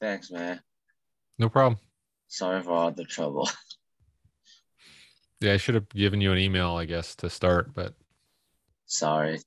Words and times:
Thanks, 0.00 0.30
man. 0.30 0.60
No 1.38 1.48
problem. 1.48 1.78
Sorry 2.28 2.62
for 2.62 2.72
all 2.72 2.90
the 2.92 3.04
trouble. 3.04 3.48
Yeah, 5.42 5.54
I 5.54 5.56
should 5.56 5.74
have 5.74 5.88
given 5.88 6.20
you 6.20 6.32
an 6.32 6.38
email, 6.38 6.72
I 6.72 6.84
guess, 6.84 7.14
to 7.16 7.30
start, 7.30 7.72
but 7.74 7.94
Sorry. 8.84 9.40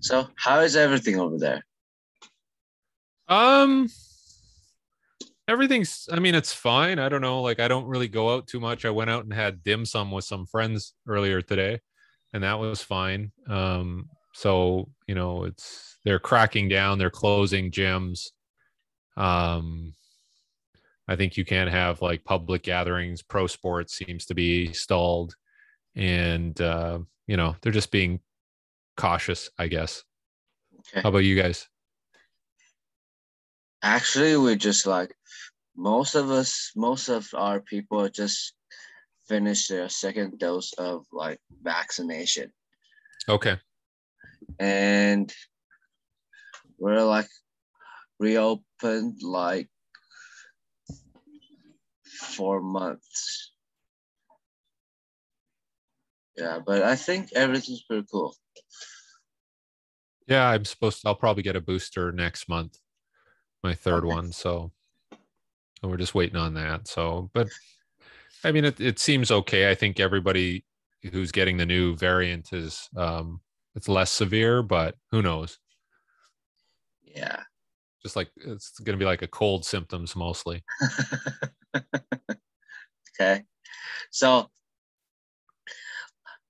So, 0.00 0.26
how 0.34 0.58
is 0.60 0.74
everything 0.74 1.20
over 1.20 1.38
there? 1.38 1.64
um 3.28 3.88
everything's 5.46 6.08
I 6.12 6.18
mean, 6.18 6.34
it's 6.34 6.52
fine. 6.52 6.98
I 6.98 7.08
don't 7.08 7.20
know, 7.20 7.42
like 7.42 7.60
I 7.60 7.68
don't 7.68 7.86
really 7.86 8.08
go 8.08 8.34
out 8.34 8.48
too 8.48 8.58
much. 8.58 8.84
I 8.84 8.90
went 8.90 9.08
out 9.10 9.22
and 9.22 9.32
had 9.32 9.62
dim 9.62 9.84
sum 9.86 10.10
with 10.10 10.24
some 10.24 10.46
friends 10.46 10.94
earlier 11.06 11.40
today, 11.42 11.78
and 12.32 12.42
that 12.42 12.58
was 12.58 12.82
fine. 12.82 13.30
Um 13.48 14.08
so, 14.34 14.88
you 15.06 15.14
know, 15.14 15.44
it's 15.44 15.98
they're 16.04 16.18
cracking 16.18 16.68
down, 16.68 16.98
they're 16.98 17.08
closing 17.08 17.70
gyms. 17.70 18.30
Um 19.16 19.94
I 21.08 21.16
think 21.16 21.36
you 21.36 21.44
can't 21.44 21.70
have 21.70 22.02
like 22.02 22.24
public 22.24 22.64
gatherings. 22.64 23.22
Pro 23.22 23.46
sports 23.46 23.94
seems 23.96 24.26
to 24.26 24.34
be 24.34 24.72
stalled, 24.72 25.36
and 25.94 26.60
uh, 26.60 26.98
you 27.28 27.36
know 27.36 27.54
they're 27.60 27.70
just 27.72 27.92
being 27.92 28.20
cautious, 28.96 29.48
I 29.56 29.68
guess. 29.68 30.02
Okay. 30.80 31.02
How 31.02 31.10
about 31.10 31.18
you 31.18 31.40
guys? 31.40 31.68
Actually, 33.82 34.36
we're 34.36 34.56
just 34.56 34.86
like 34.86 35.14
most 35.76 36.16
of 36.16 36.30
us, 36.30 36.72
most 36.74 37.08
of 37.08 37.28
our 37.34 37.60
people 37.60 38.08
just 38.08 38.54
finished 39.28 39.68
their 39.68 39.88
second 39.88 40.38
dose 40.40 40.72
of 40.72 41.06
like 41.12 41.38
vaccination, 41.62 42.52
Okay. 43.28 43.56
and 44.58 45.32
we're 46.78 47.02
like 47.04 47.28
reopened 48.18 49.22
like 49.22 49.68
four 52.04 52.60
months. 52.60 53.52
Yeah, 56.36 56.58
but 56.64 56.82
I 56.82 56.96
think 56.96 57.30
everything's 57.34 57.82
pretty 57.82 58.06
cool. 58.10 58.34
Yeah, 60.26 60.48
I'm 60.48 60.64
supposed 60.64 61.02
to. 61.02 61.08
I'll 61.08 61.14
probably 61.14 61.42
get 61.42 61.56
a 61.56 61.60
booster 61.60 62.12
next 62.12 62.48
month, 62.48 62.78
my 63.62 63.74
third 63.74 64.04
Okay. 64.04 64.14
one. 64.14 64.32
So 64.32 64.72
so 65.80 65.88
we're 65.88 65.96
just 65.96 66.14
waiting 66.14 66.36
on 66.36 66.54
that. 66.54 66.88
So, 66.88 67.30
but 67.32 67.48
I 68.44 68.52
mean, 68.52 68.64
it, 68.64 68.80
it 68.80 68.98
seems 68.98 69.30
okay. 69.30 69.70
I 69.70 69.74
think 69.74 70.00
everybody 70.00 70.64
who's 71.12 71.32
getting 71.32 71.56
the 71.56 71.66
new 71.66 71.96
variant 71.96 72.52
is 72.52 72.88
um, 72.96 73.40
it's 73.74 73.88
less 73.88 74.10
severe, 74.10 74.62
but 74.62 74.96
who 75.10 75.22
knows? 75.22 75.58
Yeah. 77.02 77.42
Just 78.06 78.14
like 78.14 78.30
it's 78.36 78.78
going 78.78 78.96
to 78.96 79.02
be 79.02 79.04
like 79.04 79.22
a 79.22 79.26
cold 79.26 79.64
symptoms 79.64 80.14
mostly. 80.14 80.62
okay. 83.20 83.42
So, 84.12 84.48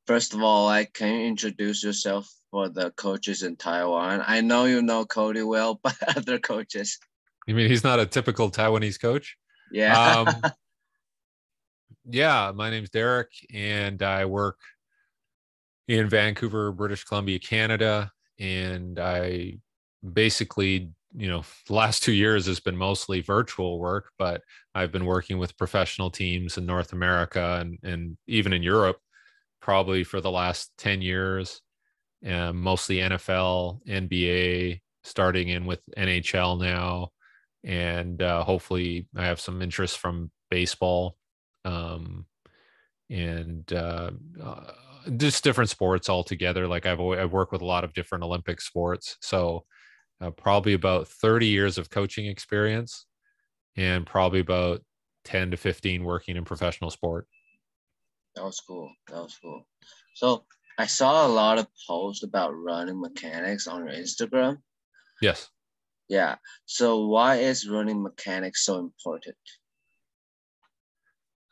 first 0.06 0.34
of 0.34 0.42
all, 0.42 0.66
like, 0.66 0.92
can 0.92 1.14
you 1.14 1.26
introduce 1.26 1.82
yourself 1.82 2.30
for 2.50 2.68
the 2.68 2.90
coaches 2.90 3.42
in 3.42 3.56
Taiwan? 3.56 4.22
I 4.26 4.42
know 4.42 4.66
you 4.66 4.82
know 4.82 5.06
Cody 5.06 5.42
well, 5.42 5.80
but 5.82 5.96
other 6.14 6.38
coaches. 6.38 6.98
You 7.46 7.54
mean 7.54 7.70
he's 7.70 7.84
not 7.84 8.00
a 8.00 8.04
typical 8.04 8.50
Taiwanese 8.50 9.00
coach? 9.00 9.38
Yeah. 9.72 10.24
Um, 10.26 10.42
yeah, 12.10 12.52
my 12.54 12.68
name's 12.68 12.90
Derek, 12.90 13.30
and 13.50 14.02
I 14.02 14.26
work 14.26 14.58
in 15.88 16.06
Vancouver, 16.06 16.70
British 16.70 17.04
Columbia, 17.04 17.38
Canada. 17.38 18.12
And 18.38 18.98
I 18.98 19.60
basically, 20.12 20.90
you 21.14 21.28
know, 21.28 21.44
the 21.66 21.74
last 21.74 22.02
two 22.02 22.12
years 22.12 22.46
has 22.46 22.60
been 22.60 22.76
mostly 22.76 23.20
virtual 23.20 23.78
work, 23.78 24.10
but 24.18 24.42
I've 24.74 24.92
been 24.92 25.06
working 25.06 25.38
with 25.38 25.56
professional 25.56 26.10
teams 26.10 26.58
in 26.58 26.66
North 26.66 26.92
America 26.92 27.58
and, 27.60 27.78
and 27.82 28.16
even 28.26 28.52
in 28.52 28.62
Europe 28.62 28.98
probably 29.66 30.04
for 30.04 30.20
the 30.20 30.30
last 30.30 30.70
10 30.78 31.02
years, 31.02 31.60
um, 32.24 32.60
mostly 32.60 32.98
NFL, 32.98 33.80
NBA, 33.88 34.80
starting 35.02 35.48
in 35.48 35.66
with 35.66 35.80
NHL 35.98 36.60
now. 36.60 37.10
And 37.64 38.22
uh, 38.22 38.44
hopefully, 38.44 39.08
I 39.16 39.24
have 39.24 39.40
some 39.40 39.60
interest 39.60 39.98
from 39.98 40.30
baseball 40.50 41.16
um, 41.64 42.26
and 43.10 43.70
uh, 43.72 44.12
uh, 44.40 44.72
just 45.16 45.42
different 45.42 45.70
sports 45.70 46.08
altogether. 46.08 46.68
Like 46.68 46.86
I've 46.86 47.00
I've 47.00 47.32
worked 47.32 47.50
with 47.50 47.62
a 47.62 47.66
lot 47.66 47.82
of 47.82 47.92
different 47.92 48.22
Olympic 48.22 48.60
sports, 48.60 49.16
so 49.20 49.64
uh, 50.20 50.30
probably 50.30 50.72
about 50.72 51.08
30 51.08 51.46
years 51.46 51.78
of 51.78 51.90
coaching 51.90 52.26
experience, 52.26 53.06
and 53.76 54.06
probably 54.06 54.40
about 54.40 54.82
10 55.24 55.50
to 55.50 55.56
15 55.56 56.04
working 56.04 56.36
in 56.36 56.44
professional 56.44 56.90
sport. 56.90 57.26
that 58.34 58.44
was 58.44 58.60
cool. 58.60 58.90
That 59.08 59.22
was 59.22 59.36
cool. 59.42 59.66
So, 60.14 60.44
I 60.78 60.86
saw 60.86 61.26
a 61.26 61.28
lot 61.28 61.58
of 61.58 61.66
posts 61.86 62.22
about 62.22 62.50
running 62.50 63.00
mechanics 63.00 63.66
on 63.66 63.86
your 63.86 63.94
Instagram. 63.94 64.58
Yes. 65.22 65.48
Yeah. 66.08 66.36
So, 66.66 67.06
why 67.06 67.36
is 67.36 67.68
running 67.68 68.02
mechanics 68.02 68.64
so 68.64 68.78
important? 68.78 69.36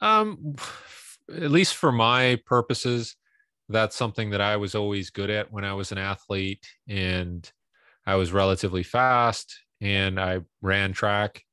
Um, 0.00 0.56
at 1.30 1.50
least 1.50 1.76
for 1.76 1.90
my 1.90 2.38
purposes, 2.44 3.16
that's 3.68 3.96
something 3.96 4.30
that 4.30 4.42
I 4.42 4.56
was 4.56 4.74
always 4.74 5.10
good 5.10 5.30
at 5.30 5.50
when 5.50 5.64
I 5.64 5.72
was 5.72 5.92
an 5.92 5.98
athlete, 5.98 6.66
and 6.86 7.50
I 8.06 8.16
was 8.16 8.32
relatively 8.32 8.82
fast, 8.82 9.58
and 9.80 10.20
I 10.20 10.40
ran 10.62 10.92
track 10.92 11.44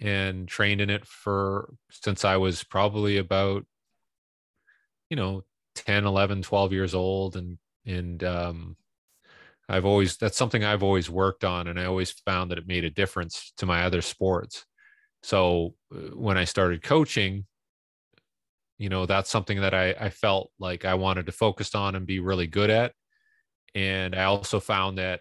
and 0.00 0.48
trained 0.48 0.80
in 0.80 0.90
it 0.90 1.06
for 1.06 1.74
since 1.90 2.24
I 2.24 2.36
was 2.36 2.64
probably 2.64 3.18
about, 3.18 3.64
you 5.10 5.16
know, 5.16 5.44
10, 5.76 6.06
11, 6.06 6.42
12 6.42 6.72
years 6.72 6.94
old, 6.94 7.36
and 7.36 7.58
and 7.86 8.22
um, 8.24 8.76
I've 9.68 9.84
always 9.84 10.16
that's 10.16 10.36
something 10.38 10.64
I've 10.64 10.82
always 10.82 11.10
worked 11.10 11.44
on, 11.44 11.68
and 11.68 11.78
I 11.78 11.86
always 11.86 12.10
found 12.10 12.50
that 12.50 12.58
it 12.58 12.66
made 12.66 12.84
a 12.84 12.90
difference 12.90 13.52
to 13.58 13.66
my 13.66 13.84
other 13.84 14.02
sports. 14.02 14.64
So 15.22 15.74
uh, 15.94 16.14
when 16.16 16.38
I 16.38 16.44
started 16.44 16.82
coaching, 16.82 17.46
you 18.78 18.88
know 18.88 19.06
that's 19.06 19.30
something 19.30 19.60
that 19.60 19.74
I, 19.74 19.90
I 19.92 20.10
felt 20.10 20.50
like 20.58 20.84
i 20.84 20.94
wanted 20.94 21.26
to 21.26 21.32
focus 21.32 21.74
on 21.74 21.94
and 21.94 22.06
be 22.06 22.20
really 22.20 22.46
good 22.46 22.70
at 22.70 22.92
and 23.74 24.14
i 24.14 24.24
also 24.24 24.60
found 24.60 24.98
that 24.98 25.20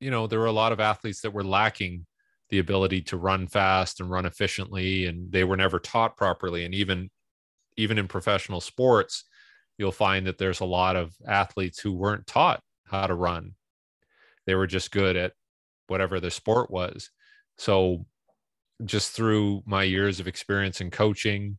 you 0.00 0.10
know 0.10 0.26
there 0.26 0.38
were 0.38 0.46
a 0.46 0.52
lot 0.52 0.72
of 0.72 0.80
athletes 0.80 1.20
that 1.20 1.32
were 1.32 1.44
lacking 1.44 2.06
the 2.50 2.58
ability 2.58 3.02
to 3.02 3.16
run 3.16 3.46
fast 3.46 4.00
and 4.00 4.10
run 4.10 4.26
efficiently 4.26 5.06
and 5.06 5.32
they 5.32 5.44
were 5.44 5.56
never 5.56 5.78
taught 5.78 6.16
properly. 6.16 6.64
And 6.64 6.74
even 6.74 7.10
even 7.76 7.98
in 7.98 8.08
professional 8.08 8.60
sports 8.60 9.24
you'll 9.78 9.92
find 9.92 10.26
that 10.26 10.38
there's 10.38 10.60
a 10.60 10.64
lot 10.64 10.96
of 10.96 11.14
athletes 11.26 11.78
who 11.78 11.92
weren't 11.92 12.26
taught 12.26 12.60
how 12.86 13.06
to 13.06 13.14
run. 13.14 13.52
They 14.46 14.54
were 14.54 14.66
just 14.66 14.90
good 14.90 15.16
at 15.16 15.32
whatever 15.88 16.18
the 16.18 16.30
sport 16.30 16.70
was. 16.70 17.10
So 17.58 18.06
just 18.84 19.12
through 19.12 19.62
my 19.66 19.82
years 19.82 20.20
of 20.20 20.28
experience 20.28 20.80
in 20.80 20.90
coaching 20.90 21.58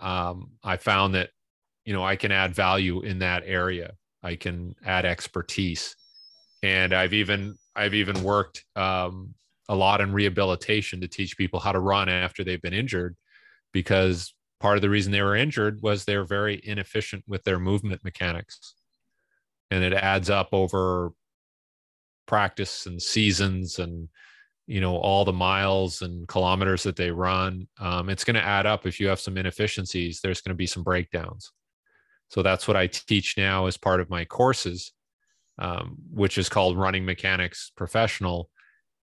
um, 0.00 0.50
I 0.62 0.76
found 0.76 1.14
that 1.14 1.30
you 1.84 1.92
know 1.92 2.04
I 2.04 2.16
can 2.16 2.32
add 2.32 2.54
value 2.54 3.02
in 3.02 3.20
that 3.20 3.42
area. 3.46 3.92
I 4.22 4.36
can 4.36 4.74
add 4.84 5.04
expertise, 5.04 5.96
and 6.62 6.92
I've 6.92 7.12
even 7.12 7.54
I've 7.76 7.94
even 7.94 8.22
worked 8.22 8.64
um, 8.74 9.34
a 9.68 9.74
lot 9.74 10.00
in 10.00 10.12
rehabilitation 10.12 11.00
to 11.00 11.08
teach 11.08 11.36
people 11.36 11.60
how 11.60 11.72
to 11.72 11.80
run 11.80 12.08
after 12.08 12.42
they've 12.42 12.62
been 12.62 12.72
injured, 12.72 13.16
because 13.72 14.34
part 14.60 14.76
of 14.76 14.82
the 14.82 14.90
reason 14.90 15.12
they 15.12 15.22
were 15.22 15.36
injured 15.36 15.80
was 15.82 16.04
they're 16.04 16.24
very 16.24 16.60
inefficient 16.64 17.24
with 17.28 17.44
their 17.44 17.58
movement 17.58 18.02
mechanics, 18.02 18.74
and 19.70 19.84
it 19.84 19.92
adds 19.92 20.30
up 20.30 20.48
over 20.52 21.12
practice 22.26 22.86
and 22.86 23.00
seasons 23.00 23.78
and 23.78 24.08
you 24.66 24.80
know 24.80 24.96
all 24.96 25.24
the 25.24 25.32
miles 25.32 26.02
and 26.02 26.26
kilometers 26.26 26.82
that 26.82 26.96
they 26.96 27.10
run. 27.10 27.68
Um, 27.78 28.08
it's 28.08 28.24
going 28.24 28.34
to 28.34 28.44
add 28.44 28.66
up. 28.66 28.86
If 28.86 28.98
you 28.98 29.06
have 29.08 29.20
some 29.20 29.36
inefficiencies 29.36 30.20
there's 30.20 30.40
going 30.40 30.54
to 30.54 30.56
be 30.56 30.66
some 30.66 30.82
breakdowns. 30.82 31.52
So 32.28 32.42
that's 32.42 32.66
what 32.66 32.76
i 32.76 32.88
teach 32.88 33.36
now 33.36 33.66
as 33.66 33.76
part 33.76 34.00
of 34.00 34.10
my 34.10 34.24
courses 34.24 34.92
um, 35.58 35.96
which 36.12 36.38
is 36.38 36.48
called 36.48 36.78
running 36.78 37.04
mechanics 37.04 37.70
professional 37.76 38.50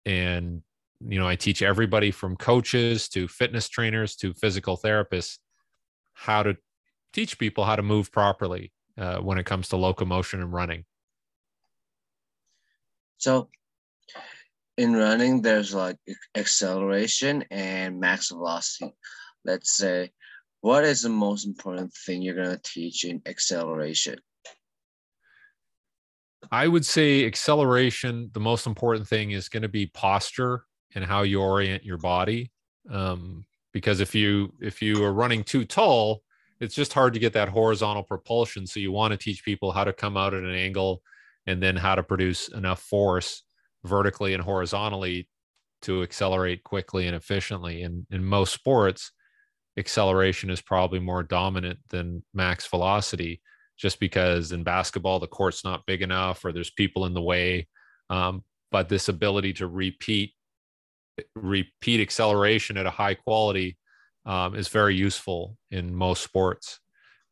and 0.06 0.62
you 1.06 1.18
know 1.18 1.28
i 1.28 1.36
teach 1.36 1.62
everybody 1.62 2.10
from 2.10 2.36
coaches 2.36 3.08
to 3.08 3.28
fitness 3.28 3.68
trainers 3.68 4.16
to 4.16 4.34
physical 4.34 4.76
therapists 4.76 5.38
how 6.14 6.42
to 6.42 6.56
teach 7.12 7.38
people 7.38 7.64
how 7.64 7.76
to 7.76 7.82
move 7.82 8.12
properly 8.12 8.72
uh, 8.98 9.18
when 9.18 9.38
it 9.38 9.46
comes 9.46 9.68
to 9.68 9.76
locomotion 9.76 10.40
and 10.40 10.52
running 10.52 10.84
So, 13.20 13.50
in 14.78 14.94
running, 14.94 15.42
there's 15.42 15.74
like 15.74 15.98
acceleration 16.34 17.44
and 17.50 18.00
max 18.00 18.30
velocity. 18.30 18.94
Let's 19.44 19.76
say, 19.76 20.10
what 20.62 20.84
is 20.84 21.02
the 21.02 21.10
most 21.10 21.46
important 21.46 21.92
thing 21.92 22.22
you're 22.22 22.34
going 22.34 22.56
to 22.56 22.62
teach 22.62 23.04
in 23.04 23.20
acceleration? 23.26 24.18
I 26.50 26.68
would 26.68 26.86
say 26.86 27.26
acceleration, 27.26 28.30
the 28.32 28.40
most 28.40 28.66
important 28.66 29.06
thing 29.06 29.32
is 29.32 29.48
going 29.48 29.62
to 29.62 29.68
be 29.68 29.86
posture 29.86 30.64
and 30.94 31.04
how 31.04 31.22
you 31.22 31.40
orient 31.40 31.84
your 31.84 31.98
body. 31.98 32.50
Um, 32.90 33.44
because 33.72 34.00
if 34.00 34.14
you 34.14 34.52
if 34.60 34.82
you 34.82 35.04
are 35.04 35.12
running 35.12 35.44
too 35.44 35.64
tall, 35.64 36.22
it's 36.60 36.74
just 36.74 36.92
hard 36.92 37.14
to 37.14 37.20
get 37.20 37.32
that 37.34 37.48
horizontal 37.48 38.02
propulsion. 38.02 38.66
So 38.66 38.80
you 38.80 38.92
want 38.92 39.12
to 39.12 39.16
teach 39.16 39.44
people 39.44 39.72
how 39.72 39.84
to 39.84 39.92
come 39.92 40.16
out 40.16 40.34
at 40.34 40.42
an 40.42 40.54
angle 40.54 41.02
and 41.46 41.62
then 41.62 41.76
how 41.76 41.94
to 41.94 42.02
produce 42.02 42.48
enough 42.48 42.82
force 42.82 43.42
vertically 43.84 44.34
and 44.34 44.42
horizontally 44.42 45.28
to 45.82 46.02
accelerate 46.02 46.64
quickly 46.64 47.06
and 47.06 47.16
efficiently. 47.16 47.82
And 47.82 48.06
in 48.10 48.24
most 48.24 48.52
sports, 48.52 49.12
acceleration 49.78 50.50
is 50.50 50.60
probably 50.60 50.98
more 50.98 51.22
dominant 51.22 51.78
than 51.88 52.22
max 52.34 52.66
velocity, 52.66 53.40
just 53.80 53.98
because 53.98 54.52
in 54.52 54.62
basketball, 54.62 55.18
the 55.18 55.26
court's 55.26 55.64
not 55.64 55.86
big 55.86 56.02
enough 56.02 56.44
or 56.44 56.52
there's 56.52 56.70
people 56.70 57.06
in 57.06 57.14
the 57.14 57.22
way. 57.22 57.66
Um, 58.10 58.44
but 58.70 58.88
this 58.88 59.08
ability 59.08 59.54
to 59.54 59.66
repeat 59.66 60.34
repeat 61.34 62.00
acceleration 62.00 62.76
at 62.76 62.86
a 62.86 62.90
high 62.90 63.14
quality 63.14 63.76
um, 64.26 64.54
is 64.54 64.68
very 64.68 64.94
useful 64.94 65.56
in 65.70 65.94
most 65.94 66.22
sports. 66.22 66.78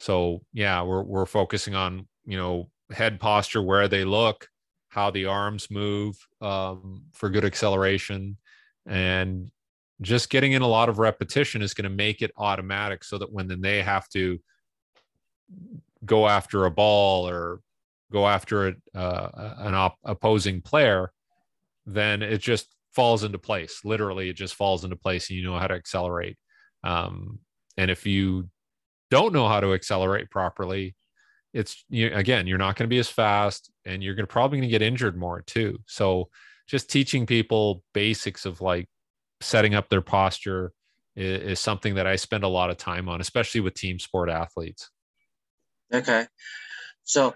So 0.01 0.43
yeah, 0.53 0.83
we're 0.83 1.03
we're 1.03 1.27
focusing 1.27 1.75
on 1.75 2.09
you 2.25 2.39
know 2.39 2.71
head 2.91 3.21
posture, 3.21 3.63
where 3.63 3.87
they 3.87 4.05
look, 4.05 4.49
how 4.89 5.11
the 5.11 5.27
arms 5.27 5.71
move 5.71 6.17
um, 6.41 7.03
for 7.13 7.29
good 7.29 7.45
acceleration, 7.45 8.39
and 8.87 9.51
just 10.01 10.31
getting 10.31 10.53
in 10.53 10.63
a 10.63 10.67
lot 10.67 10.89
of 10.89 10.99
repetition 10.99 11.61
is 11.61 11.75
going 11.75 11.91
to 11.91 11.91
make 11.91 12.23
it 12.23 12.33
automatic, 12.39 13.05
so 13.05 13.19
that 13.19 13.33
when 13.33 13.49
then 13.49 13.61
they 13.61 13.83
have 13.83 14.09
to 14.11 14.41
go 16.05 16.29
after 16.29 16.65
a 16.65 16.71
ball 16.71 17.29
or 17.29 17.61
go 18.13 18.27
after 18.27 18.69
a, 18.69 18.75
uh, 18.99 19.55
an 19.59 19.75
op- 19.75 19.99
opposing 20.05 20.63
player, 20.63 21.13
then 21.87 22.23
it 22.23 22.39
just 22.39 22.75
falls 22.95 23.25
into 23.25 23.39
place. 23.39 23.81
Literally, 23.85 24.29
it 24.29 24.37
just 24.37 24.55
falls 24.55 24.85
into 24.85 24.97
place, 24.97 25.29
and 25.29 25.39
you 25.39 25.45
know 25.45 25.59
how 25.59 25.67
to 25.67 25.75
accelerate. 25.75 26.37
Um, 26.85 27.39
and 27.77 27.91
if 27.91 28.07
you 28.07 28.49
don't 29.11 29.33
know 29.33 29.49
how 29.49 29.61
to 29.61 29.75
accelerate 29.75 30.31
properly, 30.31 30.95
it's 31.55 31.85
you, 31.89 32.11
again, 32.13 32.47
you're 32.47 32.59
not 32.59 32.77
going 32.77 32.89
to 32.89 32.95
be 32.95 32.99
as 32.99 33.09
fast, 33.09 33.71
and 33.85 34.03
you're 34.03 34.15
to 34.15 34.27
probably 34.27 34.59
going 34.59 34.69
to 34.69 34.73
get 34.73 34.83
injured 34.83 35.17
more 35.17 35.43
too. 35.43 35.79
So, 35.87 36.29
just 36.67 36.91
teaching 36.91 37.25
people 37.25 37.83
basics 37.95 38.45
of 38.45 38.61
like 38.61 38.89
setting 39.41 39.75
up 39.75 39.89
their 39.89 40.03
posture 40.03 40.73
is, 41.17 41.53
is 41.53 41.61
something 41.61 41.95
that 41.95 42.07
I 42.07 42.17
spend 42.17 42.45
a 42.45 42.49
lot 42.49 42.71
of 42.71 42.77
time 42.77 43.09
on, 43.09 43.21
especially 43.21 43.61
with 43.61 43.75
team 43.75 43.99
sport 43.99 44.29
athletes. 44.29 44.91
Okay, 45.93 46.27
so 47.05 47.35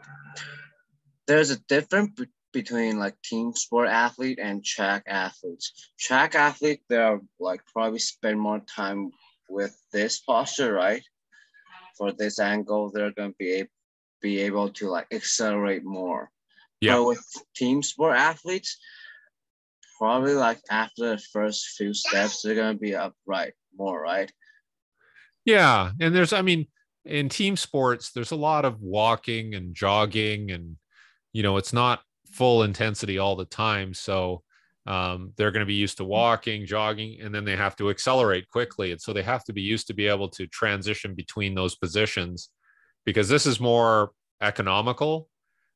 there's 1.26 1.50
a 1.50 1.60
difference 1.68 2.10
between 2.52 2.98
like 2.98 3.20
team 3.22 3.54
sport 3.54 3.88
athlete 3.88 4.38
and 4.40 4.64
track 4.64 5.04
athletes. 5.06 5.90
Track 5.98 6.34
athlete, 6.34 6.80
they're 6.88 7.20
like 7.40 7.60
probably 7.72 7.98
spend 7.98 8.38
more 8.38 8.60
time 8.60 9.10
with 9.48 9.76
this 9.92 10.20
posture, 10.20 10.72
right? 10.72 11.02
For 11.96 12.12
this 12.12 12.38
angle, 12.38 12.90
they're 12.90 13.12
gonna 13.12 13.34
be 13.38 13.52
able 13.52 13.70
be 14.20 14.40
able 14.40 14.70
to 14.70 14.88
like 14.88 15.08
accelerate 15.12 15.84
more. 15.84 16.30
Yeah. 16.80 16.96
But 16.96 17.04
with 17.04 17.24
team 17.56 17.82
sport 17.82 18.16
athletes, 18.16 18.78
probably 19.98 20.34
like 20.34 20.60
after 20.70 21.10
the 21.10 21.18
first 21.18 21.76
few 21.76 21.92
steps, 21.92 22.42
they're 22.42 22.54
gonna 22.54 22.78
be 22.78 22.94
upright 22.94 23.54
more, 23.76 24.00
right? 24.00 24.30
Yeah, 25.44 25.90
and 26.00 26.14
there's, 26.14 26.32
I 26.32 26.42
mean, 26.42 26.68
in 27.04 27.28
team 27.28 27.56
sports, 27.56 28.12
there's 28.12 28.30
a 28.30 28.36
lot 28.36 28.64
of 28.64 28.80
walking 28.80 29.54
and 29.54 29.74
jogging, 29.74 30.50
and 30.50 30.76
you 31.32 31.42
know, 31.42 31.56
it's 31.56 31.72
not 31.72 32.00
full 32.30 32.62
intensity 32.62 33.18
all 33.18 33.36
the 33.36 33.44
time. 33.44 33.94
So 33.94 34.42
um, 34.86 35.32
they're 35.36 35.50
going 35.50 35.60
to 35.60 35.66
be 35.66 35.74
used 35.74 35.98
to 35.98 36.04
walking, 36.04 36.66
jogging, 36.66 37.20
and 37.20 37.34
then 37.34 37.44
they 37.44 37.56
have 37.56 37.76
to 37.76 37.90
accelerate 37.90 38.48
quickly. 38.48 38.92
And 38.92 39.00
so 39.00 39.12
they 39.12 39.22
have 39.22 39.44
to 39.44 39.52
be 39.52 39.62
used 39.62 39.86
to 39.88 39.94
be 39.94 40.06
able 40.06 40.28
to 40.30 40.46
transition 40.46 41.14
between 41.14 41.54
those 41.54 41.76
positions 41.76 42.48
because 43.04 43.28
this 43.28 43.46
is 43.46 43.60
more 43.60 44.12
economical, 44.40 45.28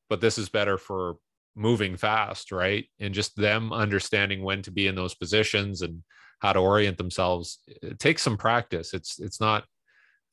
but 0.08 0.20
this 0.20 0.38
is 0.38 0.48
better 0.48 0.76
for 0.76 1.16
moving 1.54 1.96
fast, 1.96 2.52
right? 2.52 2.86
And 2.98 3.14
just 3.14 3.36
them 3.36 3.72
understanding 3.72 4.42
when 4.42 4.62
to 4.62 4.70
be 4.70 4.88
in 4.88 4.94
those 4.94 5.14
positions 5.14 5.82
and 5.82 6.02
how 6.40 6.52
to 6.52 6.60
orient 6.60 6.98
themselves. 6.98 7.60
It 7.82 7.98
takes 7.98 8.22
some 8.22 8.36
practice. 8.36 8.92
It's 8.92 9.18
it's 9.18 9.40
not 9.40 9.64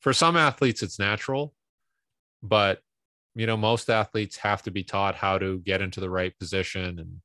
for 0.04 0.12
some 0.12 0.36
athletes 0.36 0.82
it's 0.82 0.98
natural, 0.98 1.54
but 2.42 2.80
you 3.34 3.46
know 3.46 3.56
most 3.56 3.88
athletes 3.88 4.36
have 4.36 4.62
to 4.62 4.70
be 4.70 4.84
taught 4.84 5.14
how 5.14 5.38
to 5.38 5.60
get 5.60 5.80
into 5.80 5.98
the 5.98 6.10
right 6.10 6.38
position. 6.38 6.98
And 6.98 7.20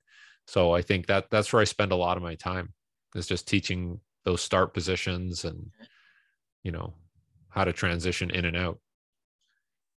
so 0.48 0.74
i 0.74 0.82
think 0.82 1.06
that 1.08 1.30
that's 1.30 1.52
where 1.52 1.62
i 1.62 1.66
spend 1.66 1.92
a 1.92 1.98
lot 1.98 2.16
of 2.16 2.24
my 2.24 2.36
time 2.36 2.74
is 3.16 3.28
just 3.28 3.50
teaching 3.50 4.00
those 4.24 4.42
start 4.42 4.74
positions 4.74 5.44
and 5.44 5.72
you 6.64 6.72
know 6.72 6.94
how 7.50 7.66
to 7.66 7.74
transition 7.74 8.32
in 8.32 8.46
and 8.46 8.56
out. 8.56 8.80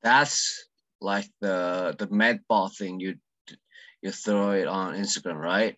That's 0.02 0.64
like 1.02 1.28
the 1.42 1.96
the 2.00 2.08
med 2.10 2.40
ball 2.48 2.70
thing 2.70 3.02
you 3.02 3.16
you 4.02 4.12
throw 4.12 4.52
it 4.52 4.68
on 4.68 4.96
instagram 4.96 5.36
right? 5.36 5.76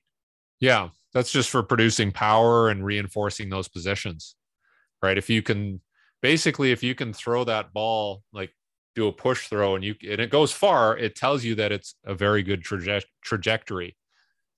Yeah 0.60 0.90
that's 1.14 1.32
just 1.32 1.50
for 1.50 1.64
producing 1.64 2.12
power 2.12 2.70
and 2.70 2.86
reinforcing 2.86 3.50
those 3.50 3.68
positions 3.68 4.36
right? 5.02 5.18
If 5.18 5.32
you 5.32 5.42
can 5.42 5.82
basically 6.22 6.72
if 6.72 6.84
you 6.84 6.96
can 6.96 7.14
throw 7.14 7.44
that 7.44 7.74
ball 7.74 8.24
like 8.32 8.52
do 8.96 9.08
a 9.08 9.12
push 9.12 9.48
throw 9.48 9.76
and 9.76 9.84
you 9.84 9.96
and 10.10 10.20
it 10.20 10.30
goes 10.30 10.52
far, 10.52 10.98
it 10.98 11.16
tells 11.16 11.44
you 11.44 11.56
that 11.56 11.72
it's 11.72 11.96
a 12.06 12.14
very 12.14 12.44
good 12.44 12.64
traje- 12.64 13.04
trajectory 13.24 13.96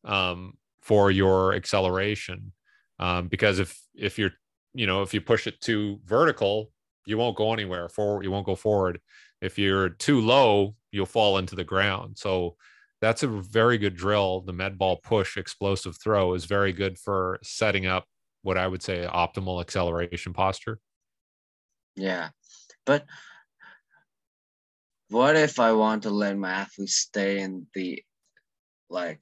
um, 0.06 0.54
for 0.82 1.12
your 1.12 1.54
acceleration. 1.54 2.52
Um, 3.00 3.28
because 3.28 3.60
if 3.60 3.80
if 3.96 4.18
you're 4.18 4.32
you 4.74 4.88
know 4.88 5.02
if 5.02 5.14
you 5.14 5.22
push 5.22 5.48
it 5.48 5.62
too 5.62 6.00
vertical, 6.06 6.72
you 7.06 7.18
won't 7.18 7.38
go 7.38 7.54
anywhere 7.54 7.90
forward. 7.90 8.24
You 8.24 8.32
won't 8.32 8.46
go 8.46 8.56
forward. 8.56 9.00
If 9.42 9.60
you're 9.60 9.90
too 9.90 10.22
low, 10.22 10.76
you'll 10.92 11.06
fall 11.06 11.38
into 11.38 11.56
the 11.56 11.64
ground. 11.64 12.18
So 12.18 12.56
that's 13.02 13.24
a 13.24 13.28
very 13.28 13.78
good 13.78 13.96
drill. 13.96 14.42
The 14.42 14.54
med 14.54 14.78
ball 14.78 14.98
push 15.04 15.38
explosive 15.38 15.98
throw 16.02 16.34
is 16.34 16.46
very 16.46 16.72
good 16.72 16.98
for 16.98 17.40
setting 17.44 17.86
up 17.86 18.06
what 18.42 18.58
I 18.58 18.68
would 18.68 18.82
say 18.82 19.06
optimal 19.06 19.60
acceleration 19.62 20.34
posture. 20.34 20.80
Yeah, 21.96 22.30
but 22.86 23.06
what 25.10 25.36
if 25.36 25.60
I 25.60 25.74
want 25.74 26.04
to 26.04 26.10
let 26.10 26.38
my 26.38 26.50
athlete 26.50 26.90
stay 26.90 27.40
in 27.40 27.68
the 27.74 28.04
like 28.90 29.22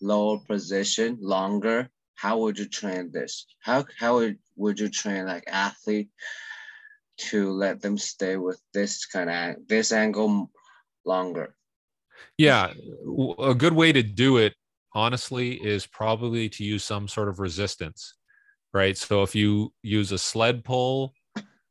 lower 0.00 0.38
position 0.38 1.18
longer? 1.20 1.90
How 2.14 2.38
would 2.38 2.58
you 2.58 2.68
train 2.68 3.10
this? 3.10 3.46
How 3.60 3.84
how 3.98 4.16
would, 4.16 4.38
would 4.56 4.78
you 4.80 4.88
train 4.88 5.26
like 5.26 5.44
athlete 5.46 6.10
to 7.16 7.50
let 7.50 7.80
them 7.80 7.96
stay 7.96 8.36
with 8.36 8.60
this 8.72 9.06
kind 9.06 9.30
of 9.30 9.66
this 9.66 9.92
angle 9.92 10.50
longer? 11.04 11.56
Yeah, 12.38 12.72
a 13.38 13.54
good 13.54 13.72
way 13.72 13.92
to 13.92 14.02
do 14.02 14.36
it 14.38 14.54
honestly 14.92 15.54
is 15.54 15.86
probably 15.86 16.48
to 16.48 16.64
use 16.64 16.84
some 16.84 17.08
sort 17.08 17.28
of 17.28 17.40
resistance, 17.40 18.14
right? 18.74 18.98
So 18.98 19.22
if 19.22 19.34
you 19.34 19.72
use 19.82 20.12
a 20.12 20.18
sled 20.18 20.64
pull, 20.64 21.14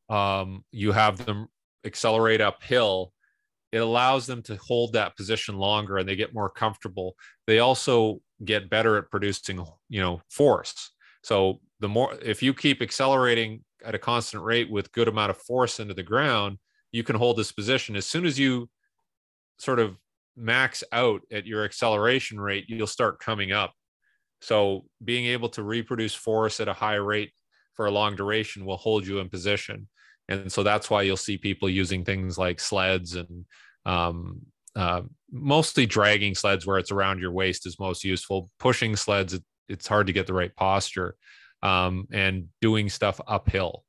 um, 0.09 0.63
you 0.71 0.93
have 0.93 1.23
them 1.23 1.47
accelerate 1.85 2.41
uphill, 2.41 3.13
it 3.73 3.79
allows 3.79 4.25
them 4.25 4.41
to 4.43 4.55
hold 4.55 4.93
that 4.93 5.17
position 5.17 5.57
longer 5.57 5.97
and 5.97 6.07
they 6.07 6.15
get 6.15 6.33
more 6.33 6.49
comfortable. 6.49 7.15
They 7.45 7.59
also 7.59 8.21
get 8.45 8.69
better 8.69 8.97
at 8.97 9.11
producing, 9.11 9.65
you 9.89 10.01
know, 10.01 10.21
force. 10.29 10.91
So 11.23 11.59
the 11.79 11.89
more 11.89 12.15
if 12.21 12.41
you 12.41 12.53
keep 12.53 12.81
accelerating 12.81 13.63
at 13.83 13.95
a 13.95 13.99
constant 13.99 14.43
rate 14.43 14.71
with 14.71 14.91
good 14.91 15.07
amount 15.07 15.31
of 15.31 15.37
force 15.37 15.79
into 15.79 15.93
the 15.93 16.03
ground, 16.03 16.57
you 16.91 17.03
can 17.03 17.15
hold 17.15 17.37
this 17.37 17.51
position. 17.51 17.95
As 17.95 18.05
soon 18.05 18.25
as 18.25 18.39
you 18.39 18.69
sort 19.57 19.79
of 19.79 19.97
max 20.37 20.83
out 20.91 21.21
at 21.31 21.45
your 21.45 21.65
acceleration 21.65 22.39
rate, 22.39 22.65
you'll 22.67 22.87
start 22.87 23.19
coming 23.19 23.51
up. 23.51 23.73
So 24.43 24.85
being 25.03 25.25
able 25.27 25.49
to 25.49 25.63
reproduce 25.63 26.13
force 26.13 26.59
at 26.59 26.67
a 26.67 26.73
high 26.73 26.95
rate 26.95 27.31
for 27.75 27.85
a 27.85 27.91
long 27.91 28.15
duration 28.15 28.65
will 28.65 28.77
hold 28.77 29.07
you 29.07 29.19
in 29.19 29.29
position. 29.29 29.87
And 30.27 30.51
so 30.51 30.63
that's 30.63 30.89
why 30.89 31.01
you'll 31.01 31.17
see 31.17 31.37
people 31.37 31.69
using 31.69 32.03
things 32.03 32.37
like 32.37 32.59
sleds 32.59 33.15
and 33.15 33.45
um, 33.85 34.41
uh, 34.75 35.01
mostly 35.31 35.85
dragging 35.85 36.35
sleds 36.35 36.65
where 36.65 36.77
it's 36.77 36.91
around 36.91 37.19
your 37.19 37.31
waist 37.31 37.65
is 37.65 37.79
most 37.79 38.03
useful. 38.03 38.49
Pushing 38.59 38.95
sleds 38.95 39.33
it, 39.33 39.43
it's 39.69 39.87
hard 39.87 40.07
to 40.07 40.13
get 40.13 40.27
the 40.27 40.33
right 40.33 40.55
posture 40.55 41.15
um, 41.61 42.07
and 42.11 42.49
doing 42.61 42.89
stuff 42.89 43.19
uphill 43.27 43.83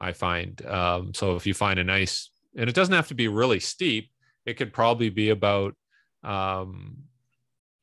i 0.00 0.12
find. 0.12 0.64
Um, 0.64 1.12
so 1.12 1.36
if 1.36 1.46
you 1.46 1.52
find 1.52 1.78
a 1.78 1.84
nice 1.84 2.30
and 2.56 2.70
it 2.70 2.74
doesn't 2.74 2.94
have 2.94 3.08
to 3.08 3.14
be 3.14 3.28
really 3.28 3.60
steep 3.60 4.10
it 4.46 4.54
could 4.54 4.72
probably 4.72 5.10
be 5.10 5.28
about 5.28 5.74
um, 6.24 6.96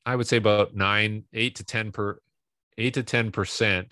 i 0.08 0.16
would 0.16 0.28
say 0.28 0.38
about 0.38 0.76
nine 0.76 1.24
eight 1.34 1.56
to 1.56 1.64
ten 1.64 1.92
per 1.92 2.20
eight 2.80 2.96
to 2.96 3.04
ten 3.04 3.32
percent 3.32 3.88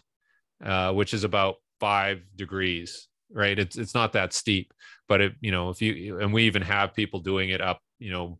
uh, 0.63 0.91
which 0.93 1.13
is 1.13 1.24
about 1.24 1.57
five 1.79 2.24
degrees 2.36 3.07
right? 3.31 3.57
It's 3.57 3.77
it's 3.77 3.93
not 3.93 4.13
that 4.13 4.34
steep, 4.34 4.74
but 5.07 5.22
it 5.22 5.34
you 5.41 5.51
know 5.51 5.69
if 5.69 5.81
you 5.81 6.19
and 6.19 6.34
we 6.34 6.43
even 6.43 6.62
have 6.62 6.93
people 6.93 7.19
doing 7.19 7.50
it 7.50 7.62
up 7.62 7.81
you 8.00 8.12
know 8.12 8.39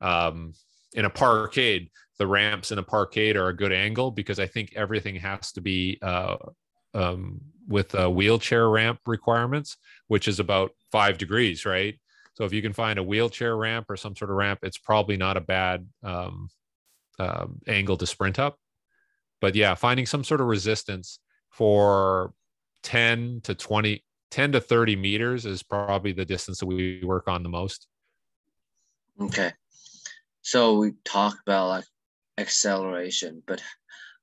um, 0.00 0.52
in 0.92 1.04
a 1.04 1.10
parkade, 1.10 1.90
the 2.18 2.26
ramps 2.26 2.70
in 2.70 2.78
a 2.78 2.82
parkade 2.82 3.36
are 3.36 3.48
a 3.48 3.56
good 3.56 3.72
angle 3.72 4.10
because 4.10 4.38
I 4.38 4.46
think 4.46 4.74
everything 4.76 5.16
has 5.16 5.50
to 5.52 5.60
be 5.60 5.98
uh, 6.02 6.36
um, 6.92 7.40
with 7.66 7.94
a 7.94 8.08
wheelchair 8.08 8.68
ramp 8.68 9.00
requirements, 9.06 9.76
which 10.08 10.28
is 10.28 10.38
about 10.38 10.72
five 10.92 11.18
degrees, 11.18 11.64
right? 11.64 11.98
So 12.34 12.44
if 12.44 12.52
you 12.52 12.62
can 12.62 12.72
find 12.72 12.98
a 12.98 13.02
wheelchair 13.02 13.56
ramp 13.56 13.86
or 13.88 13.96
some 13.96 14.14
sort 14.14 14.30
of 14.30 14.36
ramp, 14.36 14.60
it's 14.62 14.78
probably 14.78 15.16
not 15.16 15.36
a 15.36 15.40
bad 15.40 15.86
um, 16.02 16.48
uh, 17.18 17.46
angle 17.66 17.96
to 17.96 18.06
sprint 18.06 18.38
up. 18.38 18.58
But 19.40 19.54
yeah, 19.54 19.74
finding 19.74 20.06
some 20.06 20.24
sort 20.24 20.40
of 20.40 20.46
resistance 20.46 21.18
for 21.50 22.32
10 22.82 23.40
to 23.44 23.54
20, 23.54 24.02
10 24.30 24.52
to 24.52 24.60
30 24.60 24.96
meters 24.96 25.46
is 25.46 25.62
probably 25.62 26.12
the 26.12 26.24
distance 26.24 26.60
that 26.60 26.66
we 26.66 27.02
work 27.04 27.28
on 27.28 27.42
the 27.42 27.48
most. 27.48 27.86
Okay. 29.20 29.52
So 30.42 30.78
we 30.78 30.92
talked 31.04 31.40
about 31.46 31.68
like 31.68 31.84
acceleration, 32.38 33.42
but 33.46 33.62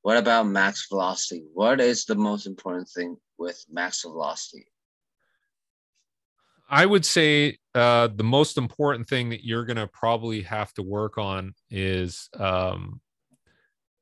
what 0.01 0.17
about 0.17 0.47
max 0.47 0.87
velocity? 0.89 1.43
What 1.53 1.79
is 1.79 2.05
the 2.05 2.15
most 2.15 2.45
important 2.45 2.89
thing 2.89 3.17
with 3.37 3.63
max 3.69 4.01
velocity? 4.01 4.70
I 6.71 6.85
would 6.85 7.05
say 7.05 7.57
uh, 7.75 8.07
the 8.15 8.23
most 8.23 8.57
important 8.57 9.09
thing 9.09 9.29
that 9.29 9.43
you're 9.43 9.65
going 9.65 9.77
to 9.77 9.87
probably 9.87 10.41
have 10.43 10.73
to 10.75 10.83
work 10.83 11.17
on 11.17 11.53
is, 11.69 12.29
um, 12.39 13.01